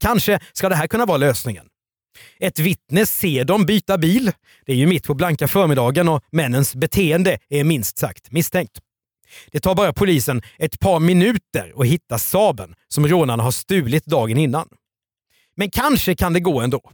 Kanske 0.00 0.40
ska 0.52 0.68
det 0.68 0.74
här 0.74 0.86
kunna 0.86 1.06
vara 1.06 1.16
lösningen. 1.16 1.66
Ett 2.40 2.58
vittne 2.58 3.06
ser 3.06 3.44
dem 3.44 3.66
byta 3.66 3.98
bil. 3.98 4.32
Det 4.66 4.72
är 4.72 4.76
ju 4.76 4.86
mitt 4.86 5.06
på 5.06 5.14
blanka 5.14 5.48
förmiddagen 5.48 6.08
och 6.08 6.24
männens 6.32 6.74
beteende 6.74 7.38
är 7.48 7.64
minst 7.64 7.98
sagt 7.98 8.32
misstänkt. 8.32 8.78
Det 9.52 9.60
tar 9.60 9.74
bara 9.74 9.92
polisen 9.92 10.42
ett 10.58 10.80
par 10.80 11.00
minuter 11.00 11.72
att 11.76 11.86
hitta 11.86 12.18
Saben 12.18 12.74
som 12.88 13.08
rånarna 13.08 13.42
har 13.42 13.50
stulit 13.50 14.04
dagen 14.04 14.38
innan. 14.38 14.68
Men 15.56 15.70
kanske 15.70 16.14
kan 16.14 16.32
det 16.32 16.40
gå 16.40 16.60
ändå. 16.60 16.90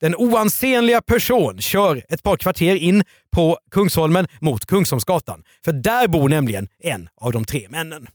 Den 0.00 0.14
oansenliga 0.14 1.02
person 1.02 1.60
kör 1.60 2.04
ett 2.08 2.22
par 2.22 2.36
kvarter 2.36 2.74
in 2.76 3.04
på 3.32 3.58
Kungsholmen 3.70 4.26
mot 4.40 4.66
Kungsholmsgatan. 4.66 5.42
För 5.64 5.72
där 5.72 6.08
bor 6.08 6.28
nämligen 6.28 6.68
en 6.82 7.08
av 7.20 7.32
de 7.32 7.44
tre 7.44 7.66
männen. 7.70 8.06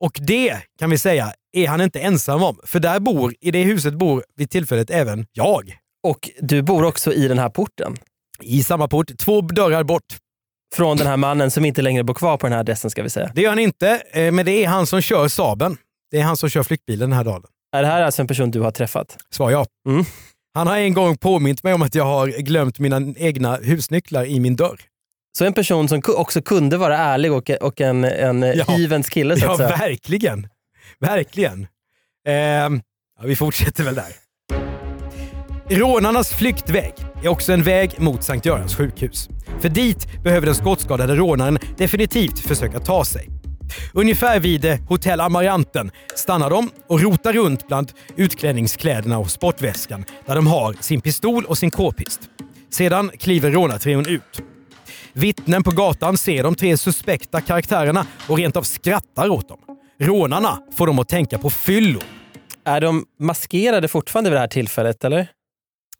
Och 0.00 0.18
det 0.20 0.56
kan 0.78 0.90
vi 0.90 0.98
säga 0.98 1.32
är 1.52 1.68
han 1.68 1.80
inte 1.80 2.00
ensam 2.00 2.42
om. 2.42 2.60
För 2.64 2.80
där 2.80 3.00
bor, 3.00 3.34
i 3.40 3.50
det 3.50 3.62
huset 3.62 3.94
bor 3.94 4.24
vid 4.36 4.50
tillfället 4.50 4.90
även 4.90 5.26
jag. 5.32 5.76
Och 6.02 6.30
du 6.40 6.62
bor 6.62 6.84
också 6.84 7.12
i 7.12 7.28
den 7.28 7.38
här 7.38 7.48
porten? 7.48 7.96
I 8.40 8.62
samma 8.62 8.88
port, 8.88 9.18
två 9.18 9.40
dörrar 9.40 9.84
bort. 9.84 10.16
Från 10.74 10.96
den 10.96 11.06
här 11.06 11.16
mannen 11.16 11.50
som 11.50 11.64
inte 11.64 11.82
längre 11.82 12.04
bor 12.04 12.14
kvar 12.14 12.36
på 12.36 12.46
den 12.46 12.52
här 12.52 12.60
adressen 12.60 12.90
ska 12.90 13.02
vi 13.02 13.10
säga. 13.10 13.32
Det 13.34 13.42
gör 13.42 13.48
han 13.48 13.58
inte, 13.58 14.02
eh, 14.12 14.32
men 14.32 14.46
det 14.46 14.64
är 14.64 14.68
han 14.68 14.86
som 14.86 15.00
kör 15.00 15.28
Saben. 15.28 15.76
Det 16.10 16.18
är 16.20 16.22
han 16.22 16.36
som 16.36 16.48
kör 16.48 16.62
flyktbilen 16.62 17.10
den 17.10 17.16
här 17.16 17.24
dagen. 17.24 17.42
Är 17.72 17.82
det 17.82 17.88
här 17.88 18.02
alltså 18.02 18.22
en 18.22 18.28
person 18.28 18.50
du 18.50 18.60
har 18.60 18.70
träffat? 18.70 19.16
Svar 19.30 19.50
ja. 19.50 19.66
Mm. 19.88 20.04
Han 20.54 20.66
har 20.66 20.76
en 20.76 20.94
gång 20.94 21.16
påmint 21.16 21.62
mig 21.62 21.74
om 21.74 21.82
att 21.82 21.94
jag 21.94 22.04
har 22.04 22.28
glömt 22.28 22.78
mina 22.78 23.00
egna 23.16 23.56
husnycklar 23.56 24.24
i 24.24 24.40
min 24.40 24.56
dörr. 24.56 24.80
Så 25.38 25.44
en 25.44 25.52
person 25.52 25.88
som 25.88 26.02
också 26.16 26.42
kunde 26.42 26.76
vara 26.76 26.98
ärlig 26.98 27.32
och, 27.32 27.50
och 27.50 27.80
en, 27.80 28.04
en 28.04 28.42
Ja. 28.56 28.64
hyvens 28.68 29.08
kille 29.08 29.36
så 29.36 29.44
Ja, 29.46 29.50
att 29.52 29.56
säga. 29.56 29.68
verkligen. 29.76 30.48
Verkligen. 31.00 31.66
Ehm, 32.28 32.80
ja, 33.20 33.26
vi 33.26 33.36
fortsätter 33.36 33.84
väl 33.84 33.94
där. 33.94 34.06
Rånarnas 35.68 36.30
flyktväg 36.30 36.94
är 37.24 37.28
också 37.28 37.52
en 37.52 37.62
väg 37.62 37.90
mot 38.00 38.22
Sankt 38.24 38.46
Görans 38.46 38.76
sjukhus. 38.76 39.28
För 39.60 39.68
dit 39.68 40.22
behöver 40.22 40.46
den 40.46 40.54
skottskadade 40.54 41.14
rånaren 41.16 41.58
definitivt 41.78 42.38
försöka 42.38 42.80
ta 42.80 43.04
sig. 43.04 43.28
Ungefär 43.94 44.40
vid 44.40 44.64
eh, 44.64 44.78
Hotell 44.88 45.20
Amaranten 45.20 45.90
stannar 46.14 46.50
de 46.50 46.70
och 46.86 47.00
rotar 47.00 47.32
runt 47.32 47.68
bland 47.68 47.92
utklädningskläderna 48.16 49.18
och 49.18 49.30
sportväskan 49.30 50.04
där 50.26 50.34
de 50.34 50.46
har 50.46 50.76
sin 50.80 51.00
pistol 51.00 51.44
och 51.44 51.58
sin 51.58 51.70
k-pist. 51.70 52.20
Sedan 52.70 53.10
kliver 53.18 53.50
rånartrion 53.50 54.06
ut. 54.06 54.42
Vittnen 55.12 55.62
på 55.62 55.70
gatan 55.70 56.18
ser 56.18 56.42
de 56.42 56.54
tre 56.54 56.76
suspekta 56.76 57.40
karaktärerna 57.40 58.06
och 58.28 58.36
rent 58.36 58.56
av 58.56 58.62
skrattar 58.62 59.28
åt 59.28 59.48
dem. 59.48 59.58
Rånarna 60.00 60.58
får 60.76 60.86
dem 60.86 60.98
att 60.98 61.08
tänka 61.08 61.38
på 61.38 61.50
fyllo. 61.50 62.00
Är 62.64 62.80
de 62.80 63.04
maskerade 63.18 63.88
fortfarande 63.88 64.30
vid 64.30 64.36
det 64.36 64.40
här 64.40 64.48
tillfället 64.48 65.04
eller? 65.04 65.28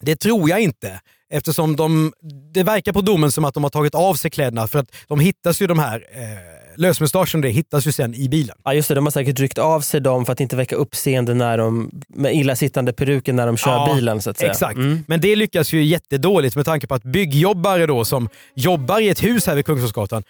Det 0.01 0.17
tror 0.17 0.51
jag 0.51 0.61
inte. 0.61 1.01
Eftersom 1.33 1.77
de, 1.77 2.13
det 2.55 2.63
verkar 2.63 2.93
på 2.93 3.01
domen 3.01 3.33
som 3.33 3.45
att 3.45 3.55
de 3.55 3.63
har 3.63 3.71
tagit 3.71 3.95
av 3.95 4.15
sig 4.15 4.31
kläderna 4.31 4.69
för 4.69 4.79
att 4.79 4.95
de 5.09 5.21
hittas 5.21 5.63
ju 5.63 5.67
de 5.67 5.79
här 5.79 6.07
eh, 6.13 6.60
lösmustaschen 6.81 7.41
det 7.41 7.49
hittas 7.49 7.87
ju 7.87 7.93
sen 7.93 8.15
i 8.15 8.29
bilen. 8.29 8.57
Ja 8.65 8.75
just 8.75 8.89
det, 8.89 8.95
de 8.95 9.07
har 9.07 9.11
säkert 9.11 9.41
ryckt 9.41 9.59
av 9.59 9.81
sig 9.81 10.01
dem 10.01 10.27
för 10.27 10.33
att 10.33 10.41
inte 10.41 10.57
väcka 10.57 10.77
uppseende 10.77 11.35
när 11.35 11.59
de, 11.59 11.91
med 12.09 12.35
illasittande 12.35 12.93
peruken 12.93 13.37
när 13.37 13.47
de 13.47 13.57
kör 13.57 13.71
Ja, 13.71 13.95
bilen. 13.95 14.23
så 14.23 14.31
att 14.31 14.39
säga. 14.39 14.51
Exakt. 14.51 14.77
Mm. 14.77 15.05
Men 15.09 15.21
det 15.21 15.37
lyckas 15.37 15.73
ju 15.73 15.83
jättedåligt 15.85 16.57
med 16.57 16.65
tanke 16.65 16.87
på 16.87 16.95
att 16.95 17.03
byggjobbare 17.03 17.87
då 17.87 18.05
som 18.05 18.29
jobbar 18.55 19.01
i 19.01 19.09
ett 19.09 19.23
hus 19.25 19.47
här 19.47 19.55
vid 19.55 19.67
Kungsholmsgatan, 19.67 20.23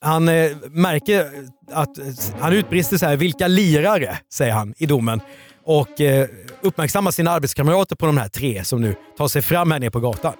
han 0.00 0.28
eh, 0.28 0.50
märker 0.70 1.26
att 1.72 1.98
eh, 1.98 2.04
han 2.40 2.52
utbrister 2.52 2.96
så 2.96 3.06
här, 3.06 3.16
vilka 3.16 3.46
lirare, 3.48 4.18
säger 4.32 4.52
han 4.52 4.74
i 4.78 4.86
domen. 4.86 5.20
Och 5.64 6.00
eh, 6.00 6.28
uppmärksammar 6.62 7.10
sina 7.10 7.30
arbetskamrater 7.30 7.96
på 7.96 8.06
de 8.06 8.18
här 8.18 8.28
tre 8.28 8.64
som 8.64 8.80
nu 8.80 8.94
tar 9.18 9.28
sig 9.28 9.42
fram 9.42 9.70
här 9.70 9.78
nere 9.78 9.90
på 9.90 10.00
gatan. 10.00 10.32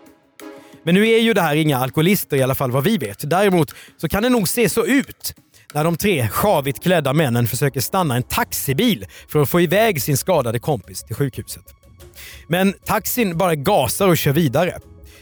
Men 0.83 0.95
nu 0.95 1.09
är 1.09 1.19
ju 1.21 1.33
det 1.35 1.41
här 1.41 1.57
inga 1.57 1.79
alkoholister 1.79 2.37
i 2.37 2.43
alla 2.43 2.55
fall 2.55 2.71
vad 2.71 2.85
vi 2.85 2.99
vet. 2.99 3.31
Däremot 3.31 3.75
så 3.97 4.09
kan 4.09 4.23
det 4.23 4.29
nog 4.29 4.49
se 4.49 4.69
så 4.69 4.87
ut 4.87 5.35
när 5.75 5.85
de 5.85 5.97
tre 5.97 6.29
sjavigt 6.29 6.83
klädda 6.83 7.13
männen 7.13 7.47
försöker 7.47 7.81
stanna 7.81 8.17
en 8.17 8.23
taxibil 8.23 9.07
för 9.29 9.43
att 9.43 9.49
få 9.49 9.61
iväg 9.61 10.03
sin 10.03 10.17
skadade 10.17 10.59
kompis 10.59 11.03
till 11.03 11.17
sjukhuset. 11.17 11.75
Men 12.47 12.73
taxin 12.73 13.39
bara 13.39 13.55
gasar 13.55 14.09
och 14.09 14.17
kör 14.17 14.33
vidare. 14.33 14.79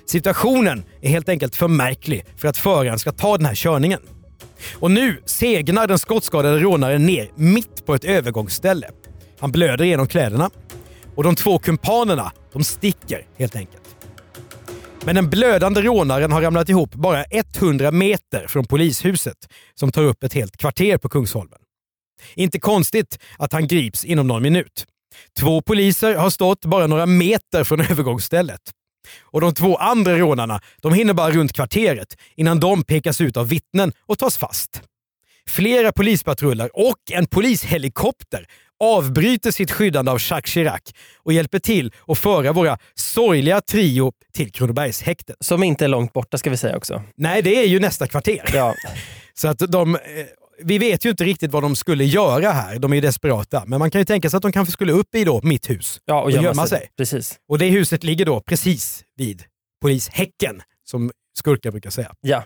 Situationen 0.07 0.85
är 1.01 1.09
helt 1.09 1.29
enkelt 1.29 1.57
för 1.57 1.69
märklig 1.69 2.25
för 2.37 2.49
att 2.49 2.57
föraren 2.57 2.99
ska 2.99 3.13
ta 3.13 3.37
den 3.37 3.47
här 3.47 3.55
körningen. 3.55 4.01
Och 4.75 4.91
nu 4.91 5.23
segnar 5.25 5.87
den 5.87 5.99
skottskadade 5.99 6.59
rånaren 6.59 7.07
ner 7.07 7.31
mitt 7.35 7.87
på 7.87 7.95
ett 7.95 8.05
övergångsställe. 8.05 8.91
Han 9.41 9.53
blöder 9.53 9.85
genom 9.85 10.07
kläderna 10.07 10.51
och 11.15 11.25
de 11.25 11.37
två 11.37 11.59
kumpanerna 11.59 12.33
de 12.53 12.65
sticker 12.65 13.27
helt 13.39 13.57
enkelt. 13.57 13.88
Men 15.09 15.15
den 15.15 15.31
blödande 15.31 15.83
rånaren 15.83 16.33
har 16.33 16.43
ramlat 16.43 16.69
ihop 16.69 16.95
bara 16.95 17.25
100 17.25 17.91
meter 17.91 18.47
från 18.49 18.65
polishuset 18.65 19.37
som 19.75 19.93
tar 19.93 20.03
upp 20.03 20.25
ett 20.25 20.35
helt 20.35 20.57
kvarter 20.57 20.99
på 20.99 21.09
Kungsholmen. 21.09 21.59
Inte 22.35 22.61
konstigt 22.61 23.19
att 23.39 23.53
han 23.53 23.67
grips 23.67 24.05
inom 24.05 24.27
någon 24.27 24.43
minut. 24.43 24.87
Två 25.39 25.63
poliser 25.63 26.15
har 26.15 26.31
stått 26.31 26.65
bara 26.65 26.87
några 26.87 27.07
meter 27.07 27.65
från 27.65 27.81
övergångsstället. 27.91 28.61
Och 29.23 29.41
de 29.41 29.55
två 29.55 29.77
andra 29.77 30.19
rånarna 30.19 30.61
de 30.83 30.95
hinner 30.95 31.15
bara 31.15 31.31
runt 31.31 31.53
kvarteret 31.53 32.17
innan 32.37 32.61
de 32.61 32.85
pekas 32.85 33.21
ut 33.21 33.37
av 33.37 33.49
vittnen 33.49 33.93
och 34.07 34.19
tas 34.19 34.39
fast. 34.39 34.83
Flera 35.49 35.93
polispatruller 35.93 36.71
och 36.75 37.13
en 37.13 37.27
polishelikopter 37.27 38.47
avbryter 38.81 39.51
sitt 39.51 39.71
skyddande 39.71 40.11
av 40.11 40.19
Jacques 40.31 40.51
Chirac 40.51 40.81
och 41.17 41.33
hjälper 41.33 41.59
till 41.59 41.93
att 42.07 42.19
föra 42.19 42.53
våra 42.53 42.79
sorgliga 42.95 43.61
trio 43.61 44.13
till 44.35 44.53
Kronobergshäktet. 44.53 45.37
Som 45.41 45.63
inte 45.63 45.85
är 45.85 45.89
långt 45.89 46.13
borta 46.13 46.39
ska 46.39 46.51
vi 46.51 46.57
säga 46.57 46.77
också. 46.77 47.03
Nej, 47.17 47.43
det 47.43 47.57
är 47.57 47.67
ju 47.67 47.81
nästa 47.81 48.07
kvarter. 48.07 48.51
Ja. 48.55 48.75
Så 49.35 49.49
att 49.49 49.59
de, 49.59 49.95
eh, 49.95 50.01
vi 50.63 50.79
vet 50.79 51.05
ju 51.05 51.11
inte 51.11 51.25
riktigt 51.25 51.53
vad 51.53 51.63
de 51.63 51.77
skulle 51.77 52.05
göra 52.05 52.51
här. 52.51 52.79
De 52.79 52.93
är 52.93 52.97
ju 52.97 53.01
desperata. 53.01 53.63
Men 53.67 53.79
man 53.79 53.91
kan 53.91 54.01
ju 54.01 54.05
tänka 54.05 54.31
sig 54.31 54.37
att 54.37 54.43
de 54.43 54.53
kanske 54.53 54.73
skulle 54.73 54.93
upp 54.93 55.15
i 55.15 55.25
då 55.25 55.41
mitt 55.43 55.71
hus 55.71 56.01
Ja, 56.05 56.23
och 56.23 56.31
gömma 56.31 56.67
sig. 56.67 56.91
Precis. 56.97 57.37
Och 57.49 57.59
det 57.59 57.67
huset 57.67 58.05
ligger 58.05 58.27
då 58.27 58.41
precis 58.41 59.05
vid 59.17 59.43
polishäcken, 59.83 60.63
som 60.85 61.11
skurkar 61.39 61.71
brukar 61.71 61.91
säga. 61.91 62.15
Ja. 62.21 62.45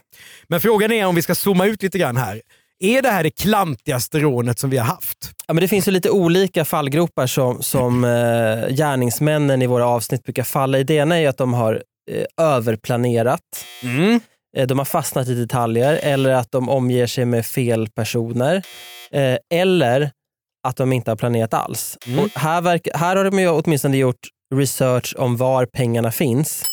Men 0.49 0.61
frågan 0.61 0.93
är 0.93 1.07
om 1.07 1.15
vi 1.15 1.23
ska 1.23 1.35
zooma 1.35 1.67
ut 1.67 1.83
lite 1.83 1.99
grann 1.99 2.17
här. 2.17 2.43
Är 2.85 3.03
det 3.03 3.09
här 3.09 3.23
det 3.23 3.31
klantigaste 3.31 4.19
rånet 4.19 4.59
som 4.59 4.71
vi 4.71 4.79
har 4.79 4.85
haft? 4.85 5.31
Ja, 5.47 5.55
men 5.55 5.61
det 5.61 5.69
finns 5.69 5.89
ju 5.89 5.93
lite 5.93 6.11
olika 6.11 6.65
fallgropar 6.65 7.27
som, 7.27 7.63
som 7.63 8.05
eh, 8.05 8.75
gärningsmännen 8.75 9.63
i 9.63 9.67
våra 9.67 9.87
avsnitt 9.87 10.25
brukar 10.25 10.43
falla 10.43 10.79
i. 10.79 10.85
Det 10.85 10.95
ena 10.95 11.19
är 11.19 11.29
att 11.29 11.37
de 11.37 11.55
har 11.55 11.83
eh, 12.11 12.47
överplanerat. 12.47 13.41
Mm. 13.83 14.21
Eh, 14.57 14.67
de 14.67 14.79
har 14.79 14.85
fastnat 14.85 15.29
i 15.29 15.35
detaljer 15.35 16.01
eller 16.03 16.31
att 16.31 16.53
de 16.53 16.69
omger 16.69 17.07
sig 17.07 17.25
med 17.25 17.47
fel 17.47 17.89
personer. 17.89 18.63
Eh, 19.11 19.37
eller 19.55 20.11
att 20.69 20.77
de 20.77 20.93
inte 20.93 21.11
har 21.11 21.17
planerat 21.17 21.55
alls. 21.55 21.99
Mm. 22.07 22.29
Här, 22.35 22.61
verk, 22.61 22.89
här 22.95 23.17
har 23.17 23.25
de 23.25 23.39
ju 23.39 23.49
åtminstone 23.49 23.97
gjort 23.97 24.29
research 24.55 25.15
om 25.19 25.37
var 25.37 25.67
pengarna 25.67 26.13
finns. 26.13 26.65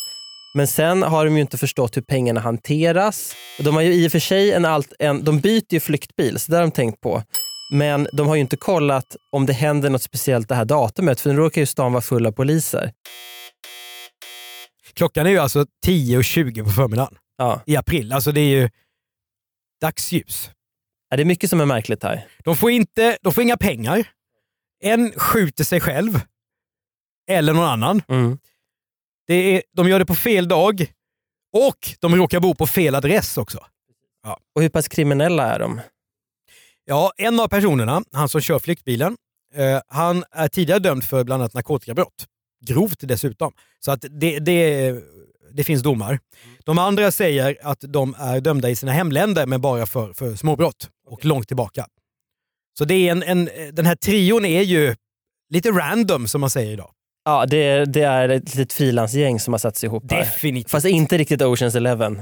Men 0.53 0.67
sen 0.67 1.03
har 1.03 1.25
de 1.25 1.35
ju 1.35 1.41
inte 1.41 1.57
förstått 1.57 1.97
hur 1.97 2.01
pengarna 2.01 2.39
hanteras. 2.39 3.35
De 3.59 3.75
har 3.75 3.81
ju 3.81 3.93
i 3.93 4.07
och 4.07 4.11
för 4.11 4.19
sig 4.19 4.51
en, 4.53 4.65
alt, 4.65 4.93
en 4.99 5.23
de 5.23 5.39
byter 5.39 5.73
ju 5.73 5.79
flyktbil, 5.79 6.39
så 6.39 6.51
det 6.51 6.57
har 6.57 6.61
de 6.61 6.71
tänkt 6.71 7.01
på. 7.01 7.23
Men 7.73 8.07
de 8.13 8.27
har 8.27 8.35
ju 8.35 8.41
inte 8.41 8.57
kollat 8.57 9.15
om 9.31 9.45
det 9.45 9.53
händer 9.53 9.89
något 9.89 10.01
speciellt 10.03 10.49
det 10.49 10.55
här 10.55 10.65
datumet, 10.65 11.21
för 11.21 11.29
nu 11.33 11.35
råkar 11.39 11.61
ju 11.61 11.65
stan 11.65 11.91
vara 11.93 12.01
full 12.01 12.25
av 12.25 12.31
poliser. 12.31 12.91
Klockan 14.93 15.25
är 15.25 15.29
ju 15.29 15.37
alltså 15.37 15.65
10.20 15.85 16.63
på 16.63 16.69
förmiddagen 16.69 17.15
Ja. 17.37 17.61
i 17.65 17.75
april. 17.75 18.13
Alltså 18.13 18.31
det 18.31 18.41
är 18.41 18.61
ju 18.61 18.69
dagsljus. 19.81 20.49
Ja, 21.09 21.17
Det 21.17 21.23
är 21.23 21.25
mycket 21.25 21.49
som 21.49 21.61
är 21.61 21.65
märkligt 21.65 22.03
här. 22.03 22.27
De 22.43 22.57
får, 22.57 22.71
inte, 22.71 23.17
de 23.21 23.33
får 23.33 23.43
inga 23.43 23.57
pengar. 23.57 24.07
En 24.83 25.11
skjuter 25.11 25.63
sig 25.63 25.79
själv. 25.81 26.21
Eller 27.31 27.53
någon 27.53 27.65
annan. 27.69 28.01
Mm. 28.09 28.37
Det 29.29 29.35
är, 29.35 29.63
de 29.73 29.89
gör 29.89 29.99
det 29.99 30.05
på 30.05 30.15
fel 30.15 30.47
dag. 30.47 30.93
Och 31.53 31.77
de 31.99 32.15
råkar 32.15 32.39
bo 32.39 32.55
på 32.55 32.67
fel 32.67 32.95
adress 32.95 33.37
också. 33.37 33.65
Och 34.55 34.61
hur 34.61 34.69
pass 34.69 34.87
kriminella 34.87 35.55
är 35.55 35.59
de? 35.59 35.81
Ja, 36.85 37.11
en 37.17 37.39
av 37.39 37.47
personerna, 37.47 38.03
han 38.11 38.29
som 38.29 38.41
kör 38.41 38.59
flyktbilen, 38.59 39.17
eh, 39.55 39.81
han 39.87 40.23
är 40.31 40.47
tidigare 40.47 40.79
dömd 40.79 41.03
för 41.03 41.23
bland 41.23 41.41
annat 41.41 41.53
narkotikabrott. 41.53 42.25
Grovt 42.65 42.99
dessutom. 42.99 43.53
Så 43.79 43.91
att 43.91 44.05
det, 44.09 44.39
det, 44.39 44.95
det 45.51 45.63
finns 45.63 45.83
domar. 45.83 46.19
De 46.63 46.77
andra 46.77 47.11
säger 47.11 47.57
att 47.63 47.83
de 47.87 48.15
är 48.19 48.41
dömda 48.41 48.69
i 48.69 48.75
sina 48.75 48.91
hemländer 48.91 49.45
men 49.45 49.61
bara 49.61 49.85
för, 49.85 50.13
för 50.13 50.35
småbrott 50.35 50.89
och 51.07 51.25
långt 51.25 51.47
tillbaka. 51.47 51.87
Så 52.77 52.85
det 52.85 52.93
är 52.93 53.11
en, 53.11 53.23
en, 53.23 53.49
den 53.75 53.85
här 53.85 53.95
trion 53.95 54.45
är 54.45 54.61
ju 54.61 54.95
lite 55.49 55.71
random 55.71 56.27
som 56.27 56.41
man 56.41 56.49
säger 56.49 56.71
idag. 56.71 56.91
Ja, 57.25 57.45
det 57.45 57.57
är, 57.57 57.85
det 57.85 58.01
är 58.03 58.29
ett 58.29 58.55
litet 58.55 58.73
frilansgäng 58.73 59.39
som 59.39 59.53
har 59.53 59.57
satts 59.57 59.83
ihop 59.83 60.11
här. 60.11 60.19
Definitivt. 60.19 60.71
Fast 60.71 60.85
inte 60.85 61.17
riktigt 61.17 61.41
Oceans 61.41 61.75
Eleven. 61.75 62.21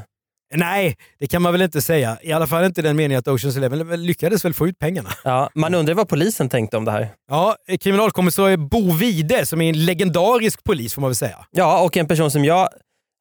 Nej, 0.55 0.95
det 1.19 1.27
kan 1.27 1.41
man 1.41 1.51
väl 1.51 1.61
inte 1.61 1.81
säga. 1.81 2.17
I 2.21 2.31
alla 2.31 2.47
fall 2.47 2.63
inte 2.65 2.81
den 2.81 2.95
meningen 2.95 3.19
att 3.19 3.27
Oceans 3.27 3.57
Eleven 3.57 4.05
lyckades 4.05 4.45
väl 4.45 4.53
få 4.53 4.67
ut 4.67 4.79
pengarna. 4.79 5.09
Ja, 5.23 5.49
man 5.55 5.73
undrar 5.73 5.93
vad 5.95 6.09
polisen 6.09 6.49
tänkte 6.49 6.77
om 6.77 6.85
det 6.85 6.91
här. 6.91 7.09
Ja, 7.29 7.55
kriminalkommissarie 7.81 8.57
Bo 8.57 8.91
Vide 8.91 9.45
som 9.45 9.61
är 9.61 9.69
en 9.69 9.85
legendarisk 9.85 10.63
polis 10.63 10.93
får 10.93 11.01
man 11.01 11.09
väl 11.09 11.15
säga. 11.15 11.45
Ja, 11.51 11.81
och 11.83 11.97
en 11.97 12.07
person 12.07 12.31
som 12.31 12.45
jag, 12.45 12.69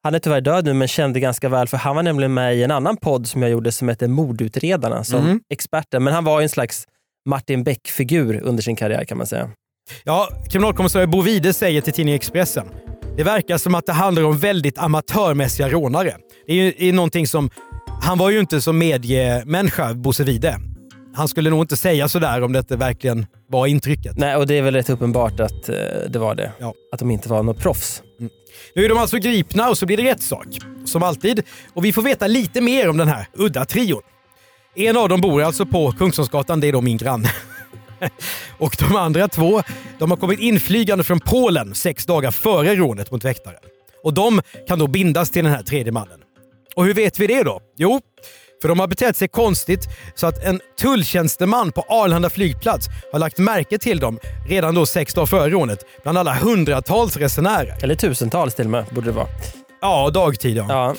han 0.03 0.15
är 0.15 0.19
tyvärr 0.19 0.41
död 0.41 0.65
nu, 0.65 0.73
men 0.73 0.87
kände 0.87 1.19
ganska 1.19 1.49
väl 1.49 1.67
för 1.67 1.77
han 1.77 1.95
var 1.95 2.03
nämligen 2.03 2.33
med 2.33 2.55
i 2.55 2.63
en 2.63 2.71
annan 2.71 2.97
podd 2.97 3.27
som 3.27 3.41
jag 3.41 3.51
gjorde 3.51 3.71
som 3.71 3.89
heter 3.89 4.07
Mordutredarna 4.07 5.03
som 5.03 5.25
Mm. 5.25 5.39
experter. 5.53 5.99
Men 5.99 6.13
han 6.13 6.23
var 6.23 6.41
en 6.41 6.49
slags 6.49 6.85
Martin 7.29 7.63
Beck-figur 7.63 8.41
under 8.43 8.63
sin 8.63 8.75
karriär 8.75 9.05
kan 9.05 9.17
man 9.17 9.27
säga. 9.27 9.49
Ja, 10.03 10.29
kriminalkommissarie 10.49 11.07
Bo 11.07 11.21
Vide 11.21 11.53
säger 11.53 11.81
till 11.81 11.93
tidningen 11.93 12.15
Expressen. 12.15 12.67
Det 13.17 13.23
verkar 13.23 13.57
som 13.57 13.75
att 13.75 13.85
det 13.85 13.93
handlar 13.93 14.23
om 14.23 14.37
väldigt 14.37 14.77
amatörmässiga 14.77 15.69
rånare. 15.69 16.15
Det 16.47 16.53
är 16.53 16.83
är 16.83 16.93
någonting 16.93 17.27
som... 17.27 17.49
Han 18.01 18.17
var 18.17 18.29
ju 18.29 18.39
inte 18.39 18.61
som 18.61 18.77
mediemänniska, 18.77 19.93
Bosse 19.93 20.23
Vide. 20.23 20.59
Han 21.15 21.27
skulle 21.27 21.49
nog 21.49 21.63
inte 21.63 21.77
säga 21.77 22.07
sådär 22.07 22.43
om 22.43 22.53
det 22.53 22.71
verkligen 22.71 23.25
var 23.49 23.67
intrycket. 23.67 24.17
Nej, 24.17 24.35
och 24.35 24.47
det 24.47 24.57
är 24.57 24.61
väl 24.61 24.73
rätt 24.73 24.89
uppenbart 24.89 25.39
att 25.39 25.69
eh, 25.69 25.75
det 26.09 26.19
var 26.19 26.35
det. 26.35 26.51
Ja. 26.59 26.73
Att 26.91 26.99
de 26.99 27.11
inte 27.11 27.29
var 27.29 27.43
något 27.43 27.59
proffs. 27.59 28.01
Nu 28.75 28.85
är 28.85 28.89
de 28.89 28.97
alltså 28.97 29.17
gripna 29.17 29.69
och 29.69 29.77
så 29.77 29.85
blir 29.85 29.97
det 29.97 30.03
rättssak. 30.03 30.47
Som 30.85 31.03
alltid. 31.03 31.43
Och 31.73 31.85
vi 31.85 31.93
får 31.93 32.01
veta 32.01 32.27
lite 32.27 32.61
mer 32.61 32.89
om 32.89 32.97
den 32.97 33.07
här 33.07 33.27
udda 33.33 33.65
trion. 33.65 34.01
En 34.75 34.97
av 34.97 35.09
dem 35.09 35.21
bor 35.21 35.41
alltså 35.41 35.65
på 35.65 35.91
Kungsholmsgatan, 35.91 36.59
det 36.59 36.67
är 36.67 36.73
då 36.73 36.81
min 36.81 36.97
granne. 36.97 37.29
och 38.57 38.75
de 38.79 38.95
andra 38.95 39.27
två, 39.27 39.63
de 39.99 40.11
har 40.11 40.17
kommit 40.17 40.39
inflygande 40.39 41.03
från 41.03 41.19
Polen 41.19 41.75
sex 41.75 42.05
dagar 42.05 42.31
före 42.31 42.75
rånet 42.75 43.11
mot 43.11 43.25
väktaren. 43.25 43.59
Och 44.03 44.13
de 44.13 44.41
kan 44.67 44.79
då 44.79 44.87
bindas 44.87 45.29
till 45.29 45.43
den 45.43 45.53
här 45.53 45.63
tredje 45.63 45.91
mannen. 45.91 46.19
Och 46.75 46.85
hur 46.85 46.93
vet 46.93 47.19
vi 47.19 47.27
det 47.27 47.43
då? 47.43 47.61
Jo, 47.77 48.01
för 48.61 48.67
de 48.69 48.79
har 48.79 48.87
betett 48.87 49.17
sig 49.17 49.27
konstigt 49.27 49.89
så 50.15 50.27
att 50.27 50.43
en 50.43 50.61
tulltjänsteman 50.79 51.71
på 51.71 51.81
Arlanda 51.81 52.29
flygplats 52.29 52.87
har 53.11 53.19
lagt 53.19 53.37
märke 53.37 53.77
till 53.77 53.99
dem 53.99 54.19
redan 54.49 54.75
då 54.75 54.85
sex 54.85 55.13
dagar 55.13 55.25
före 55.25 55.49
rånet 55.49 55.85
bland 56.03 56.17
alla 56.17 56.33
hundratals 56.33 57.17
resenärer. 57.17 57.77
Eller 57.83 57.95
tusentals 57.95 58.55
till 58.55 58.65
och 58.65 58.71
med, 58.71 58.85
borde 58.91 59.07
det 59.07 59.11
vara. 59.11 59.27
Ja, 59.81 60.09
dagtid 60.09 60.57
ja. 60.57 60.65
Ja. 60.69 60.95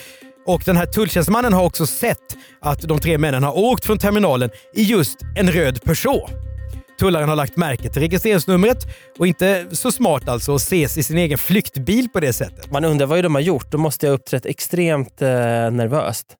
Och 0.46 0.62
den 0.64 0.76
här 0.76 0.86
tulltjänstemannen 0.86 1.52
har 1.52 1.64
också 1.64 1.86
sett 1.86 2.36
att 2.60 2.80
de 2.80 2.98
tre 2.98 3.18
männen 3.18 3.42
har 3.42 3.58
åkt 3.58 3.84
från 3.84 3.98
terminalen 3.98 4.50
i 4.74 4.82
just 4.82 5.18
en 5.36 5.50
röd 5.52 5.82
Peugeot. 5.82 6.47
Tullaren 6.98 7.28
har 7.28 7.36
lagt 7.36 7.56
märke 7.56 7.88
till 7.92 8.02
registreringsnumret 8.02 8.78
och 9.18 9.26
inte 9.26 9.76
så 9.76 9.92
smart 9.92 10.28
alltså 10.28 10.54
att 10.54 10.60
ses 10.60 10.98
i 10.98 11.02
sin 11.02 11.18
egen 11.18 11.38
flyktbil 11.38 12.08
på 12.08 12.20
det 12.20 12.32
sättet. 12.32 12.70
Man 12.70 12.84
undrar 12.84 13.06
vad 13.06 13.22
de 13.24 13.34
har 13.34 13.42
gjort. 13.42 13.70
De 13.70 13.80
måste 13.80 14.06
ha 14.06 14.14
uppträtt 14.14 14.46
extremt 14.46 15.22
eh, 15.22 15.28
nervöst. 15.70 16.36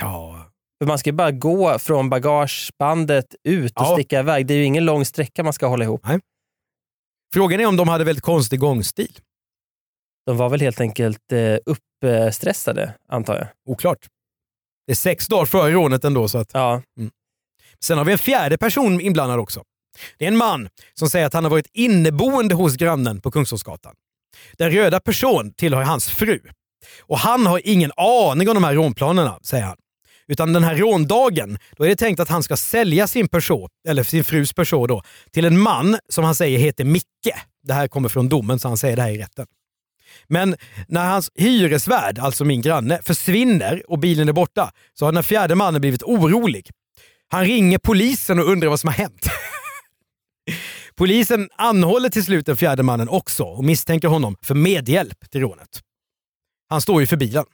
Ja. 0.00 0.44
För 0.80 0.86
man 0.86 0.98
ska 0.98 1.10
ju 1.10 1.14
bara 1.14 1.30
gå 1.30 1.78
från 1.78 2.10
bagagebandet 2.10 3.26
ut 3.44 3.72
och 3.76 3.82
Ja. 3.86 3.94
sticka 3.94 4.20
iväg. 4.20 4.46
Det 4.46 4.54
är 4.54 4.58
ju 4.58 4.64
ingen 4.64 4.84
lång 4.84 5.04
sträcka 5.04 5.42
man 5.42 5.52
ska 5.52 5.66
hålla 5.66 5.84
ihop. 5.84 6.06
Frågan 7.34 7.60
är 7.60 7.66
om 7.66 7.76
de 7.76 7.88
hade 7.88 8.04
väldigt 8.04 8.24
konstig 8.24 8.60
gångstil. 8.60 9.18
De 10.26 10.36
var 10.36 10.48
väl 10.48 10.60
helt 10.60 10.80
enkelt 10.80 11.32
eh, 11.32 11.56
uppstressade, 11.66 12.94
antar 13.08 13.36
jag. 13.36 13.46
Oklart. 13.68 14.06
Det 14.86 14.92
är 14.92 14.96
sex 14.96 15.26
dagar 15.26 15.46
före 15.46 15.72
rånet 15.72 16.04
ändå. 16.04 16.28
Så 16.28 16.38
att... 16.38 16.50
Ja. 16.52 16.82
Sen 17.84 17.98
har 17.98 18.04
vi 18.04 18.12
en 18.12 18.18
fjärde 18.18 18.58
person 18.58 19.00
inblandad 19.00 19.38
också. 19.38 19.62
Det 20.18 20.24
är 20.24 20.28
en 20.28 20.36
man 20.36 20.68
som 20.94 21.10
säger 21.10 21.26
att 21.26 21.34
han 21.34 21.44
har 21.44 21.50
varit 21.50 21.70
inneboende 21.72 22.54
hos 22.54 22.76
grannen 22.76 23.20
på 23.20 23.30
Kungsholmsgatan. 23.30 23.94
Den 24.58 24.70
röda 24.70 25.00
person 25.00 25.52
tillhör 25.52 25.82
hans 25.82 26.08
fru. 26.08 26.40
Och 27.00 27.18
han 27.18 27.46
har 27.46 27.60
ingen 27.64 27.92
aning 27.96 28.48
om 28.48 28.54
de 28.54 28.64
här 28.64 28.74
rånplanerna, 28.74 29.38
säger 29.42 29.64
han. 29.64 29.76
Utan 30.28 30.52
den 30.52 30.64
här 30.64 30.76
råndagen, 30.76 31.58
då 31.76 31.84
är 31.84 31.88
det 31.88 31.96
tänkt 31.96 32.20
att 32.20 32.28
han 32.28 32.42
ska 32.42 32.56
sälja 32.56 33.06
sin 33.06 33.28
Peugeot, 33.28 33.70
eller 33.88 34.02
sin 34.02 34.24
frus 34.24 34.52
Peugeot 34.52 34.88
då, 34.88 35.02
till 35.32 35.44
en 35.44 35.58
man 35.58 35.98
som 36.08 36.24
han 36.24 36.34
säger 36.34 36.58
heter 36.58 36.84
Micke. 36.84 37.34
Det 37.62 37.72
här 37.72 37.88
kommer 37.88 38.08
från 38.08 38.28
domen, 38.28 38.58
så 38.58 38.68
han 38.68 38.76
säger 38.76 38.96
det 38.96 39.02
här 39.02 39.10
i 39.10 39.18
rätten. 39.18 39.46
Men 40.26 40.56
när 40.88 41.10
hans 41.10 41.30
hyresvärd, 41.34 42.18
alltså 42.18 42.44
min 42.44 42.62
granne, 42.62 43.00
försvinner 43.02 43.82
och 43.88 43.98
bilen 43.98 44.28
är 44.28 44.32
borta 44.32 44.70
så 44.94 45.04
har 45.04 45.12
den 45.12 45.22
fjärde 45.22 45.54
mannen 45.54 45.80
blivit 45.80 46.02
orolig. 46.02 46.70
Han 47.28 47.44
ringer 47.44 47.78
polisen 47.78 48.38
och 48.38 48.48
undrar 48.48 48.68
vad 48.68 48.80
som 48.80 48.88
har 48.88 48.94
hänt. 48.94 49.26
Polisen 50.94 51.48
anhåller 51.56 52.08
till 52.08 52.24
slut 52.24 52.46
den 52.46 52.56
fjärde 52.56 52.82
mannen 52.82 53.08
också 53.08 53.44
och 53.44 53.64
misstänker 53.64 54.08
honom 54.08 54.36
för 54.42 54.54
medhjälp 54.54 55.30
till 55.30 55.40
rånet. 55.40 55.80
Han 56.68 56.80
står 56.80 57.00
ju 57.00 57.06
för 57.06 57.16
bilen. 57.16 57.44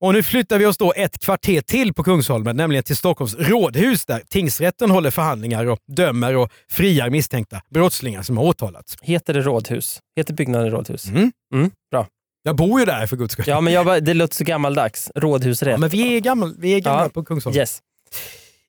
Och 0.00 0.12
nu 0.12 0.22
flyttar 0.22 0.58
vi 0.58 0.66
oss 0.66 0.78
då 0.78 0.92
ett 0.96 1.18
kvarter 1.18 1.60
till 1.60 1.94
på 1.94 2.02
Kungsholmen, 2.04 2.56
nämligen 2.56 2.84
till 2.84 2.96
Stockholms 2.96 3.34
rådhus 3.34 4.06
där 4.06 4.22
tingsrätten 4.28 4.90
håller 4.90 5.10
förhandlingar 5.10 5.66
och 5.66 5.78
dömer 5.86 6.36
och 6.36 6.52
friar 6.70 7.10
misstänkta 7.10 7.60
brottslingar 7.70 8.22
som 8.22 8.36
har 8.36 8.44
åtalats. 8.44 8.96
Heter 9.02 9.34
det 9.34 9.40
rådhus? 9.42 10.00
Heter 10.16 10.34
byggnaden 10.34 10.70
rådhus? 10.70 11.06
Mm. 11.08 11.32
Mm, 11.54 11.70
bra. 11.90 12.06
Jag 12.42 12.56
bor 12.56 12.80
ju 12.80 12.86
där 12.86 13.06
för 13.06 13.16
guds 13.16 13.32
skull. 13.32 13.44
Ja, 13.48 13.60
men 13.60 13.72
jag 13.72 14.04
det 14.04 14.14
låter 14.14 14.34
så 14.34 14.44
gammaldags. 14.44 15.10
Rådhusrätt. 15.14 15.70
Ja, 15.72 15.78
men 15.78 15.88
vi 15.88 16.16
är 16.16 16.20
gamla, 16.20 16.52
vi 16.58 16.74
är 16.74 16.80
gamla 16.80 17.02
Ja. 17.02 17.08
på 17.08 17.24
Kungsholmen. 17.24 17.58
Yes. 17.60 17.82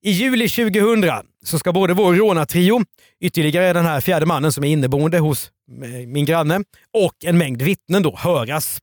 I 0.03 0.11
juli 0.11 0.49
2000 0.49 1.27
så 1.43 1.59
ska 1.59 1.73
både 1.73 1.93
vår 1.93 2.15
rånartrio, 2.15 2.81
ytterligare 3.19 3.73
den 3.73 3.85
här 3.85 4.01
fjärde 4.01 4.25
mannen 4.25 4.51
som 4.51 4.63
är 4.63 4.67
inneboende 4.67 5.19
hos 5.19 5.51
eh, 5.83 6.07
min 6.07 6.25
granne 6.25 6.63
och 6.93 7.13
en 7.25 7.37
mängd 7.37 7.61
vittnen 7.61 8.03
då 8.03 8.15
höras. 8.17 8.79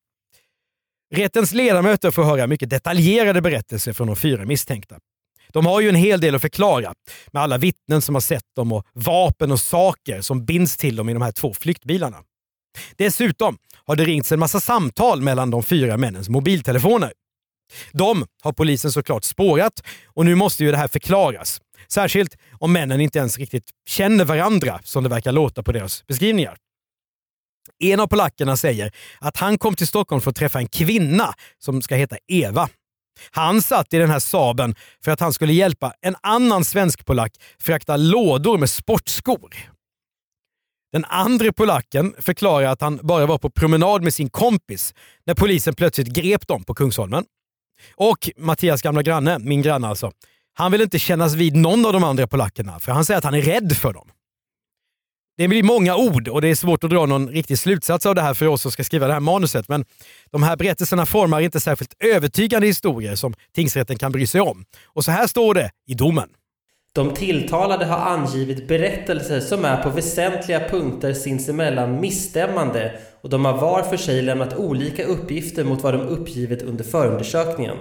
Rättens 1.15 1.53
ledamöter 1.53 2.11
får 2.11 2.25
höra 2.25 2.47
mycket 2.47 2.71
detaljerade 2.71 3.43
berättelser 3.43 3.93
från 3.93 4.07
de 4.07 4.17
fyra 4.17 4.45
misstänkta. 4.45 4.99
De 5.53 5.67
har 5.67 5.81
ju 5.81 5.89
en 5.89 5.95
hel 5.95 6.21
del 6.21 6.35
att 6.35 6.43
förklara 6.43 6.95
med 7.33 7.43
alla 7.43 7.59
vittnen 7.59 8.03
som 8.03 8.15
har 8.15 8.21
sett 8.21 8.55
dem 8.57 8.73
och 8.73 8.87
vapen 8.93 9.53
och 9.53 9.61
saker 9.61 10.21
som 10.21 10.45
binds 10.45 10.77
till 10.77 10.97
dem 10.97 11.09
i 11.09 11.13
de 11.13 11.23
här 11.23 11.33
två 11.33 11.55
flyktbilarna. 11.55 12.17
Dessutom 12.97 13.57
har 13.85 13.97
det 13.97 14.05
ringts 14.05 14.33
en 14.33 14.39
massa 14.39 14.61
samtal 14.61 15.23
mellan 15.23 15.51
de 15.51 15.63
fyra 15.63 15.97
männens 15.97 16.29
mobiltelefoner. 16.29 17.13
De 17.93 18.27
har 18.43 18.53
polisen 18.53 18.93
såklart 18.93 19.25
spårat 19.25 19.83
och 20.07 20.25
nu 20.25 20.35
måste 20.35 20.65
ju 20.65 20.71
det 20.71 20.77
här 20.77 20.89
förklaras. 20.89 21.61
Särskilt 21.89 22.37
om 22.59 22.73
männen 22.73 23.01
inte 23.01 23.19
ens 23.19 23.39
riktigt 23.39 23.71
känner 23.89 24.25
varandra 24.25 24.81
som 24.85 25.03
det 25.03 25.09
verkar 25.09 25.33
låta 25.33 25.63
på 25.63 25.73
deras 25.73 26.07
beskrivningar. 26.07 26.57
En 27.79 28.01
av 28.01 28.07
polackerna 28.07 28.57
säger 28.57 28.93
att 29.19 29.37
han 29.37 29.59
kom 29.59 29.75
till 29.75 29.87
Stockholm 29.87 30.21
för 30.21 30.31
att 30.31 30.37
träffa 30.37 30.59
en 30.59 30.69
kvinna 30.69 31.35
som 31.59 31.83
ska 31.83 31.95
heta 31.95 32.17
Eva. 32.29 32.69
Han 33.31 33.63
satt 33.63 33.95
i 33.95 33.99
den 33.99 34.11
här 34.11 34.19
Saben 34.19 34.75
för 35.05 35.13
att 35.13 35.21
han 35.21 35.33
skulle 35.33 35.53
hjälpa 35.53 35.93
en 36.01 36.17
annan 36.23 36.65
svensk 36.65 37.05
polack 37.05 37.33
frakta 37.59 37.97
lådor 37.97 38.59
med 38.59 38.71
sportskor. 38.71 39.55
Den 40.93 41.05
andra 41.05 41.53
polacken 41.53 42.15
förklarar 42.19 42.67
att 42.67 42.81
han 42.81 43.01
bara 43.03 43.27
var 43.27 43.39
på 43.39 43.51
promenad 43.51 44.03
med 44.03 44.15
sin 44.15 44.31
kompis 44.31 44.95
när 45.27 45.35
polisen 45.35 45.75
plötsligt 45.75 46.09
grep 46.09 46.47
dem 46.47 46.65
på 46.65 46.75
Kungsholmen. 46.75 47.25
Och 47.95 48.31
Mattias 48.37 48.83
gamla 48.83 49.03
granne, 49.03 49.39
min 49.39 49.63
granne 49.63 49.89
alltså, 49.89 50.13
han 50.55 50.73
vill 50.73 50.81
inte 50.81 50.99
kännas 50.99 51.35
vid 51.35 51.57
någon 51.57 51.87
av 51.87 51.93
de 51.93 52.05
andra 52.05 52.27
polackerna 52.27 52.81
för 52.81 52.93
han 52.93 53.05
säger 53.05 53.19
att 53.19 53.25
han 53.25 53.35
är 53.35 53.43
rädd 53.43 53.77
för 53.77 53.93
dem. 53.93 54.09
Det 55.37 55.49
blir 55.49 55.63
många 55.63 55.97
ord 55.97 56.29
och 56.29 56.41
det 56.41 56.49
är 56.49 56.55
svårt 56.55 56.85
att 56.85 56.91
dra 56.91 57.07
någon 57.07 57.29
riktig 57.29 57.59
slutsats 57.59 58.07
av 58.07 58.15
det 58.15 58.23
här 58.23 58.35
för 58.35 58.47
oss 58.47 58.63
som 58.63 58.71
ska 58.71 58.85
skriva 58.85 59.07
det 59.07 59.13
här 59.13 59.21
manuset. 59.21 59.69
Men 59.69 59.85
de 60.31 60.43
här 60.43 60.57
berättelserna 60.57 61.07
formar 61.07 61.41
inte 61.41 61.61
särskilt 61.61 61.95
övertygande 62.05 62.67
historier 62.67 63.15
som 63.15 63.35
tingsrätten 63.55 63.99
kan 63.99 64.13
bry 64.13 64.27
sig 64.27 64.41
om. 64.41 64.65
Och 64.85 65.05
så 65.05 65.11
här 65.11 65.27
står 65.27 65.55
det 65.55 65.71
i 65.87 65.95
domen. 65.95 66.29
De 66.95 67.15
tilltalade 67.15 67.85
har 67.85 67.97
angivit 67.99 68.69
berättelser 68.69 69.41
som 69.41 69.65
är 69.65 69.83
på 69.83 69.91
väsentliga 69.91 70.69
punkter 70.69 71.13
sinsemellan 71.13 72.01
misstämmande 72.01 72.93
och 73.21 73.31
de 73.31 73.45
har 73.45 73.59
var 73.59 73.83
för 73.83 73.97
sig 73.97 74.23
lämnat 74.23 74.57
olika 74.57 75.05
uppgifter 75.05 75.65
mot 75.65 75.83
vad 75.83 75.95
de 75.95 76.01
uppgivit 76.01 76.63
under 76.63 76.85
förundersökningen. 76.85 77.77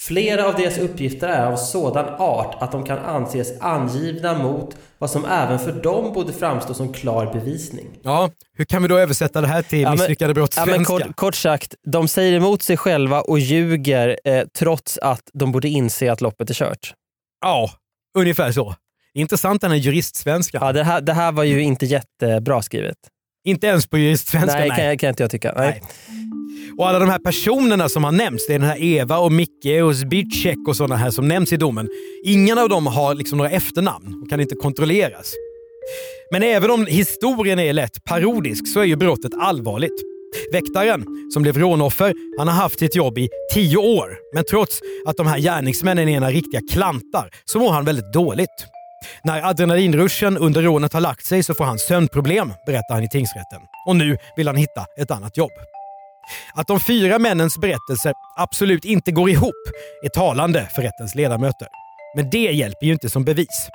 Flera 0.00 0.48
av 0.48 0.54
deras 0.54 0.78
uppgifter 0.78 1.28
är 1.28 1.46
av 1.46 1.56
sådan 1.56 2.14
art 2.18 2.62
att 2.62 2.72
de 2.72 2.84
kan 2.84 2.98
anses 2.98 3.60
angivna 3.60 4.38
mot 4.38 4.76
vad 4.98 5.10
som 5.10 5.24
även 5.24 5.58
för 5.58 5.72
dem 5.72 6.12
borde 6.12 6.32
framstå 6.32 6.74
som 6.74 6.92
klar 6.92 7.32
bevisning. 7.32 7.86
Ja, 8.02 8.30
hur 8.56 8.64
kan 8.64 8.82
vi 8.82 8.88
då 8.88 8.98
översätta 8.98 9.40
det 9.40 9.46
här 9.46 9.62
till 9.62 9.80
Ja, 9.80 9.88
men- 9.88 9.98
misslyckade 9.98 10.34
brott 10.34 10.54
Ja, 10.56 10.66
men 10.66 10.84
kort, 10.84 11.16
kort 11.16 11.34
sagt, 11.34 11.74
de 11.86 12.08
säger 12.08 12.32
emot 12.32 12.62
sig 12.62 12.76
själva 12.76 13.20
och 13.20 13.38
ljuger 13.38 14.18
eh, 14.24 14.42
trots 14.58 14.98
att 14.98 15.22
de 15.32 15.52
borde 15.52 15.68
inse 15.68 16.12
att 16.12 16.20
loppet 16.20 16.50
är 16.50 16.54
kört. 16.54 16.94
Ja, 17.40 17.70
ungefär 18.18 18.52
så. 18.52 18.74
Intressant 19.14 19.60
den 19.60 19.70
här 19.70 19.78
juristsvenskan. 19.78 20.66
Ja, 20.66 20.72
det, 20.72 20.84
här, 20.84 21.00
det 21.00 21.12
här 21.12 21.32
var 21.32 21.44
ju 21.44 21.62
inte 21.62 21.86
jättebra 21.86 22.62
skrivet. 22.62 22.96
Inte 23.46 23.66
ens 23.66 23.86
på 23.86 23.98
juristsvenska. 23.98 24.58
nej, 24.58 24.70
Kan, 24.70 24.84
jag- 24.84 24.98
kan 25.00 25.08
inte 25.08 25.22
jag 25.22 25.30
tycka. 25.30 25.52
Nej. 25.56 25.82
Och 26.78 26.88
alla 26.88 26.98
de 26.98 27.08
här 27.08 27.18
personerna 27.18 27.88
som 27.88 28.04
har 28.04 28.12
nämnts, 28.12 28.46
det 28.46 28.54
är 28.54 28.58
den 28.58 28.68
här 28.68 28.82
Eva 28.82 29.18
och 29.18 29.32
Micke 29.32 29.82
och 29.84 29.96
Zbigzek 29.96 30.56
och 30.68 30.76
sådana 30.76 30.96
här 30.96 31.10
som 31.10 31.28
nämns 31.28 31.52
i 31.52 31.56
domen. 31.56 31.88
Ingen 32.24 32.58
av 32.58 32.68
dem 32.68 32.86
har 32.86 33.14
liksom 33.14 33.38
några 33.38 33.50
efternamn 33.50 34.22
och 34.22 34.30
kan 34.30 34.40
inte 34.40 34.54
kontrolleras. 34.54 35.32
Men 36.32 36.42
även 36.42 36.70
om 36.70 36.86
historien 36.86 37.58
är 37.58 37.72
lätt 37.72 38.04
parodisk 38.04 38.68
så 38.72 38.80
är 38.80 38.84
ju 38.84 38.96
brottet 38.96 39.32
allvarligt. 39.38 40.13
Väktaren, 40.52 41.04
som 41.34 41.42
blev 41.42 41.58
rånoffer, 41.58 42.14
han 42.38 42.48
har 42.48 42.54
haft 42.54 42.78
sitt 42.78 42.96
jobb 42.96 43.18
i 43.18 43.28
tio 43.54 43.76
år. 43.76 44.16
Men 44.34 44.44
trots 44.50 44.80
att 45.06 45.16
de 45.16 45.26
här 45.26 45.38
gärningsmännen 45.38 46.08
är 46.08 46.12
ena 46.12 46.30
riktiga 46.30 46.60
klantar 46.72 47.30
så 47.44 47.58
mår 47.58 47.72
han 47.72 47.84
väldigt 47.84 48.12
dåligt. 48.12 48.66
När 49.24 49.42
adrenalinruschen 49.42 50.38
under 50.38 50.62
rånet 50.62 50.92
har 50.92 51.00
lagt 51.00 51.26
sig 51.26 51.42
så 51.42 51.54
får 51.54 51.64
han 51.64 51.78
sömnproblem, 51.78 52.52
berättar 52.66 52.94
han 52.94 53.02
i 53.04 53.08
tingsrätten. 53.08 53.60
Och 53.86 53.96
nu 53.96 54.16
vill 54.36 54.46
han 54.46 54.56
hitta 54.56 54.86
ett 55.00 55.10
annat 55.10 55.36
jobb. 55.36 55.52
Att 56.54 56.66
de 56.66 56.80
fyra 56.80 57.18
männens 57.18 57.58
berättelser 57.58 58.12
absolut 58.36 58.84
inte 58.84 59.12
går 59.12 59.30
ihop 59.30 59.62
är 60.04 60.08
talande 60.08 60.68
för 60.74 60.82
rättens 60.82 61.14
ledamöter. 61.14 61.68
Men 62.16 62.30
det 62.30 62.52
hjälper 62.52 62.86
ju 62.86 62.92
inte 62.92 63.10
som 63.10 63.24
bevis. 63.24 63.68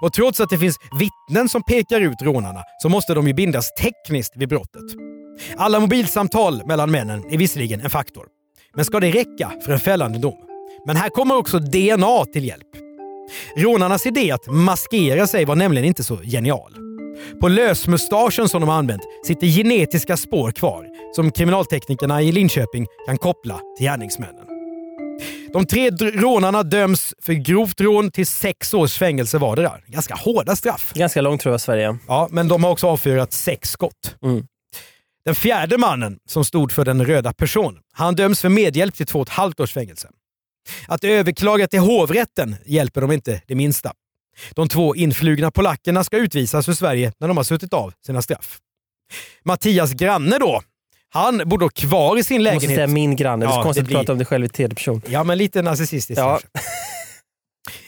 Och 0.00 0.12
trots 0.12 0.40
att 0.40 0.50
det 0.50 0.58
finns 0.58 0.76
vittnen 0.98 1.48
som 1.48 1.62
pekar 1.62 2.00
ut 2.00 2.22
rånarna 2.22 2.62
så 2.82 2.88
måste 2.88 3.14
de 3.14 3.26
ju 3.26 3.34
bindas 3.34 3.70
tekniskt 3.74 4.32
vid 4.36 4.48
brottet. 4.48 5.11
Alla 5.56 5.80
mobilsamtal 5.80 6.66
mellan 6.66 6.90
männen 6.90 7.24
är 7.30 7.38
visserligen 7.38 7.80
en 7.80 7.90
faktor. 7.90 8.26
Men 8.74 8.84
ska 8.84 9.00
det 9.00 9.10
räcka 9.10 9.52
för 9.64 9.72
en 9.72 9.80
fällande 9.80 10.18
dom? 10.18 10.38
Men 10.86 10.96
här 10.96 11.08
kommer 11.08 11.36
också 11.36 11.58
DNA 11.58 12.24
till 12.24 12.44
hjälp. 12.44 12.66
Rånarnas 13.56 14.06
idé 14.06 14.30
att 14.30 14.46
maskera 14.46 15.26
sig 15.26 15.44
var 15.44 15.56
nämligen 15.56 15.86
inte 15.86 16.04
så 16.04 16.16
genial. 16.16 16.74
På 17.40 17.48
lösmustaschen 17.48 18.48
som 18.48 18.60
de 18.60 18.70
har 18.70 18.76
använt 18.76 19.02
sitter 19.26 19.46
genetiska 19.46 20.16
spår 20.16 20.52
kvar 20.52 20.86
som 21.14 21.30
kriminalteknikerna 21.30 22.22
i 22.22 22.32
Linköping 22.32 22.86
kan 23.06 23.18
koppla 23.18 23.60
till 23.76 23.86
gärningsmännen. 23.86 24.46
De 25.52 25.66
tre 25.66 25.90
rånarna 25.90 26.62
döms 26.62 27.14
för 27.22 27.32
grovt 27.32 27.80
rån 27.80 28.10
till 28.10 28.26
sex 28.26 28.74
års 28.74 28.98
fängelse 28.98 29.38
vardera. 29.38 29.72
Ganska 29.86 30.14
hårda 30.14 30.56
straff. 30.56 30.92
Ganska 30.94 31.20
långt 31.20 31.40
tror 31.40 31.52
jag 31.52 31.60
Sverige. 31.60 31.98
Ja, 32.08 32.28
men 32.30 32.48
de 32.48 32.64
har 32.64 32.70
också 32.70 32.86
avfyrat 32.86 33.32
sex 33.32 33.70
skott. 33.70 34.16
Mm. 34.22 34.46
Den 35.24 35.34
fjärde 35.34 35.78
mannen, 35.78 36.18
som 36.28 36.44
stod 36.44 36.72
för 36.72 36.84
den 36.84 37.06
röda 37.06 37.32
person, 37.32 37.78
han 37.92 38.14
döms 38.14 38.40
för 38.40 38.48
medhjälp 38.48 38.94
till 38.94 39.06
två 39.06 39.18
och 39.20 39.28
ett 39.28 39.34
halvt 39.34 39.60
års 39.60 39.72
fängelse. 39.72 40.08
Att 40.88 41.04
överklaga 41.04 41.68
till 41.68 41.78
hovrätten 41.80 42.56
hjälper 42.66 43.00
dem 43.00 43.12
inte 43.12 43.42
det 43.46 43.54
minsta. 43.54 43.92
De 44.54 44.68
två 44.68 44.94
influgna 44.96 45.50
polackerna 45.50 46.04
ska 46.04 46.16
utvisas 46.16 46.66
för 46.66 46.72
Sverige 46.72 47.12
när 47.20 47.28
de 47.28 47.36
har 47.36 47.44
suttit 47.44 47.72
av 47.72 47.92
sina 48.06 48.22
straff. 48.22 48.58
Mattias 49.44 49.92
granne 49.92 50.38
då, 50.38 50.62
han 51.08 51.42
bor 51.48 51.58
då 51.58 51.68
kvar 51.68 52.18
i 52.18 52.24
sin 52.24 52.42
Jag 52.44 52.54
måste 52.54 52.66
lägenhet. 52.66 52.76
säga 52.78 52.86
min 52.94 53.16
granne. 53.16 53.44
Det 53.46 53.48
är 53.48 53.52
så 53.52 53.58
Ja, 53.58 53.62
konstigt 53.62 53.84
det 53.84 53.86
blir- 53.88 53.96
att 53.96 54.00
prata 54.02 54.12
om 54.12 54.18
dig 54.18 54.26
själv 54.26 54.44
i 54.44 54.48
tredje 54.48 54.74
person. 54.74 55.02
Ja, 55.08 55.24
men 55.24 55.38
lite 55.38 55.62
narcissistiskt 55.62 56.18
Ja. 56.18 56.40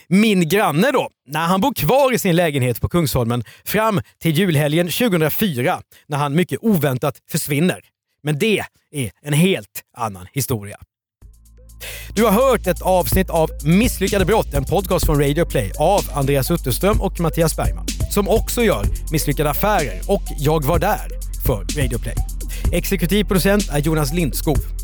Min 0.07 0.49
granne 0.49 0.91
då, 0.91 1.09
när 1.27 1.45
han 1.45 1.61
bor 1.61 1.73
kvar 1.73 2.13
i 2.13 2.17
sin 2.17 2.35
lägenhet 2.35 2.81
på 2.81 2.89
Kungsholmen 2.89 3.43
fram 3.65 4.01
till 4.21 4.37
julhelgen 4.37 4.87
2004 4.87 5.81
när 6.07 6.17
han 6.17 6.35
mycket 6.35 6.59
oväntat 6.61 7.15
försvinner. 7.31 7.79
Men 8.23 8.39
det 8.39 8.63
är 8.91 9.11
en 9.21 9.33
helt 9.33 9.81
annan 9.97 10.27
historia. 10.33 10.77
Du 12.15 12.23
har 12.23 12.31
hört 12.31 12.67
ett 12.67 12.81
avsnitt 12.81 13.29
av 13.29 13.49
Misslyckade 13.63 14.25
brott, 14.25 14.53
en 14.53 14.63
podcast 14.63 15.05
från 15.05 15.19
Radio 15.19 15.45
Play 15.45 15.71
av 15.77 16.01
Andreas 16.13 16.51
Utterström 16.51 17.01
och 17.01 17.19
Mattias 17.19 17.55
Bergman, 17.55 17.85
som 18.11 18.29
också 18.29 18.63
gör 18.63 18.85
Misslyckade 19.11 19.49
affärer 19.49 20.01
och 20.07 20.23
Jag 20.39 20.65
var 20.65 20.79
där 20.79 21.07
för 21.45 21.81
Radio 21.81 21.99
Play. 21.99 22.15
Exekutiv 22.71 23.23
producent 23.23 23.69
är 23.69 23.79
Jonas 23.79 24.13
Lindskog. 24.13 24.74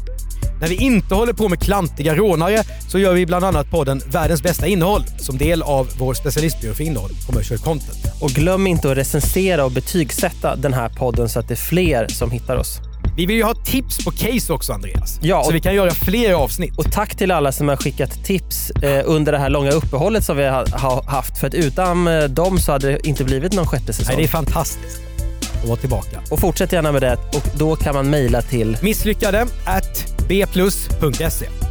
När 0.61 0.67
vi 0.67 0.75
inte 0.75 1.15
håller 1.15 1.33
på 1.33 1.49
med 1.49 1.59
klantiga 1.59 2.15
rånare 2.15 2.63
så 2.87 2.99
gör 2.99 3.13
vi 3.13 3.25
bland 3.25 3.45
annat 3.45 3.69
podden 3.71 4.01
Världens 4.07 4.43
bästa 4.43 4.67
innehåll 4.67 5.03
som 5.17 5.37
del 5.37 5.61
av 5.61 5.87
vår 5.99 6.13
specialistbyrå 6.13 6.73
för 6.73 6.83
innehåll, 6.83 7.11
Commercial 7.27 7.59
Content. 7.59 7.97
Och 8.21 8.29
glöm 8.29 8.67
inte 8.67 8.91
att 8.91 8.97
recensera 8.97 9.65
och 9.65 9.71
betygsätta 9.71 10.55
den 10.55 10.73
här 10.73 10.89
podden 10.89 11.29
så 11.29 11.39
att 11.39 11.47
det 11.47 11.53
är 11.53 11.55
fler 11.55 12.07
som 12.07 12.31
hittar 12.31 12.55
oss. 12.55 12.79
Vi 13.17 13.25
vill 13.25 13.35
ju 13.35 13.43
ha 13.43 13.53
tips 13.53 14.05
på 14.05 14.11
case 14.11 14.53
också 14.53 14.73
Andreas. 14.73 15.19
Ja, 15.21 15.43
så 15.43 15.49
och- 15.49 15.55
vi 15.55 15.59
kan 15.59 15.75
göra 15.75 15.91
fler 15.91 16.33
avsnitt. 16.33 16.77
Och 16.77 16.91
tack 16.91 17.15
till 17.15 17.31
alla 17.31 17.51
som 17.51 17.67
har 17.67 17.75
skickat 17.75 18.23
tips 18.25 18.69
eh, 18.69 19.01
under 19.05 19.31
det 19.31 19.37
här 19.37 19.49
långa 19.49 19.71
uppehållet 19.71 20.23
som 20.25 20.37
vi 20.37 20.43
har 20.45 20.65
ha, 20.79 21.03
haft. 21.07 21.37
För 21.37 21.47
att 21.47 21.53
utan 21.53 22.07
eh, 22.07 22.23
dem 22.23 22.59
så 22.59 22.71
hade 22.71 22.87
det 22.91 23.07
inte 23.07 23.23
blivit 23.23 23.53
någon 23.53 23.67
sjätte 23.67 23.93
säsong. 23.93 24.05
Nej, 24.15 24.17
det 24.17 24.27
är 24.27 24.31
fantastiskt 24.31 25.01
att 25.61 25.67
vara 25.67 25.77
tillbaka. 25.77 26.21
Och 26.31 26.39
fortsätt 26.39 26.71
gärna 26.73 26.91
med 26.91 27.01
det 27.01 27.13
och 27.33 27.47
då 27.57 27.75
kan 27.75 27.95
man 27.95 28.09
mejla 28.09 28.41
till 28.41 28.77
Misslyckade 28.81 29.45
at 29.65 30.10
bplus.se. 30.27 31.70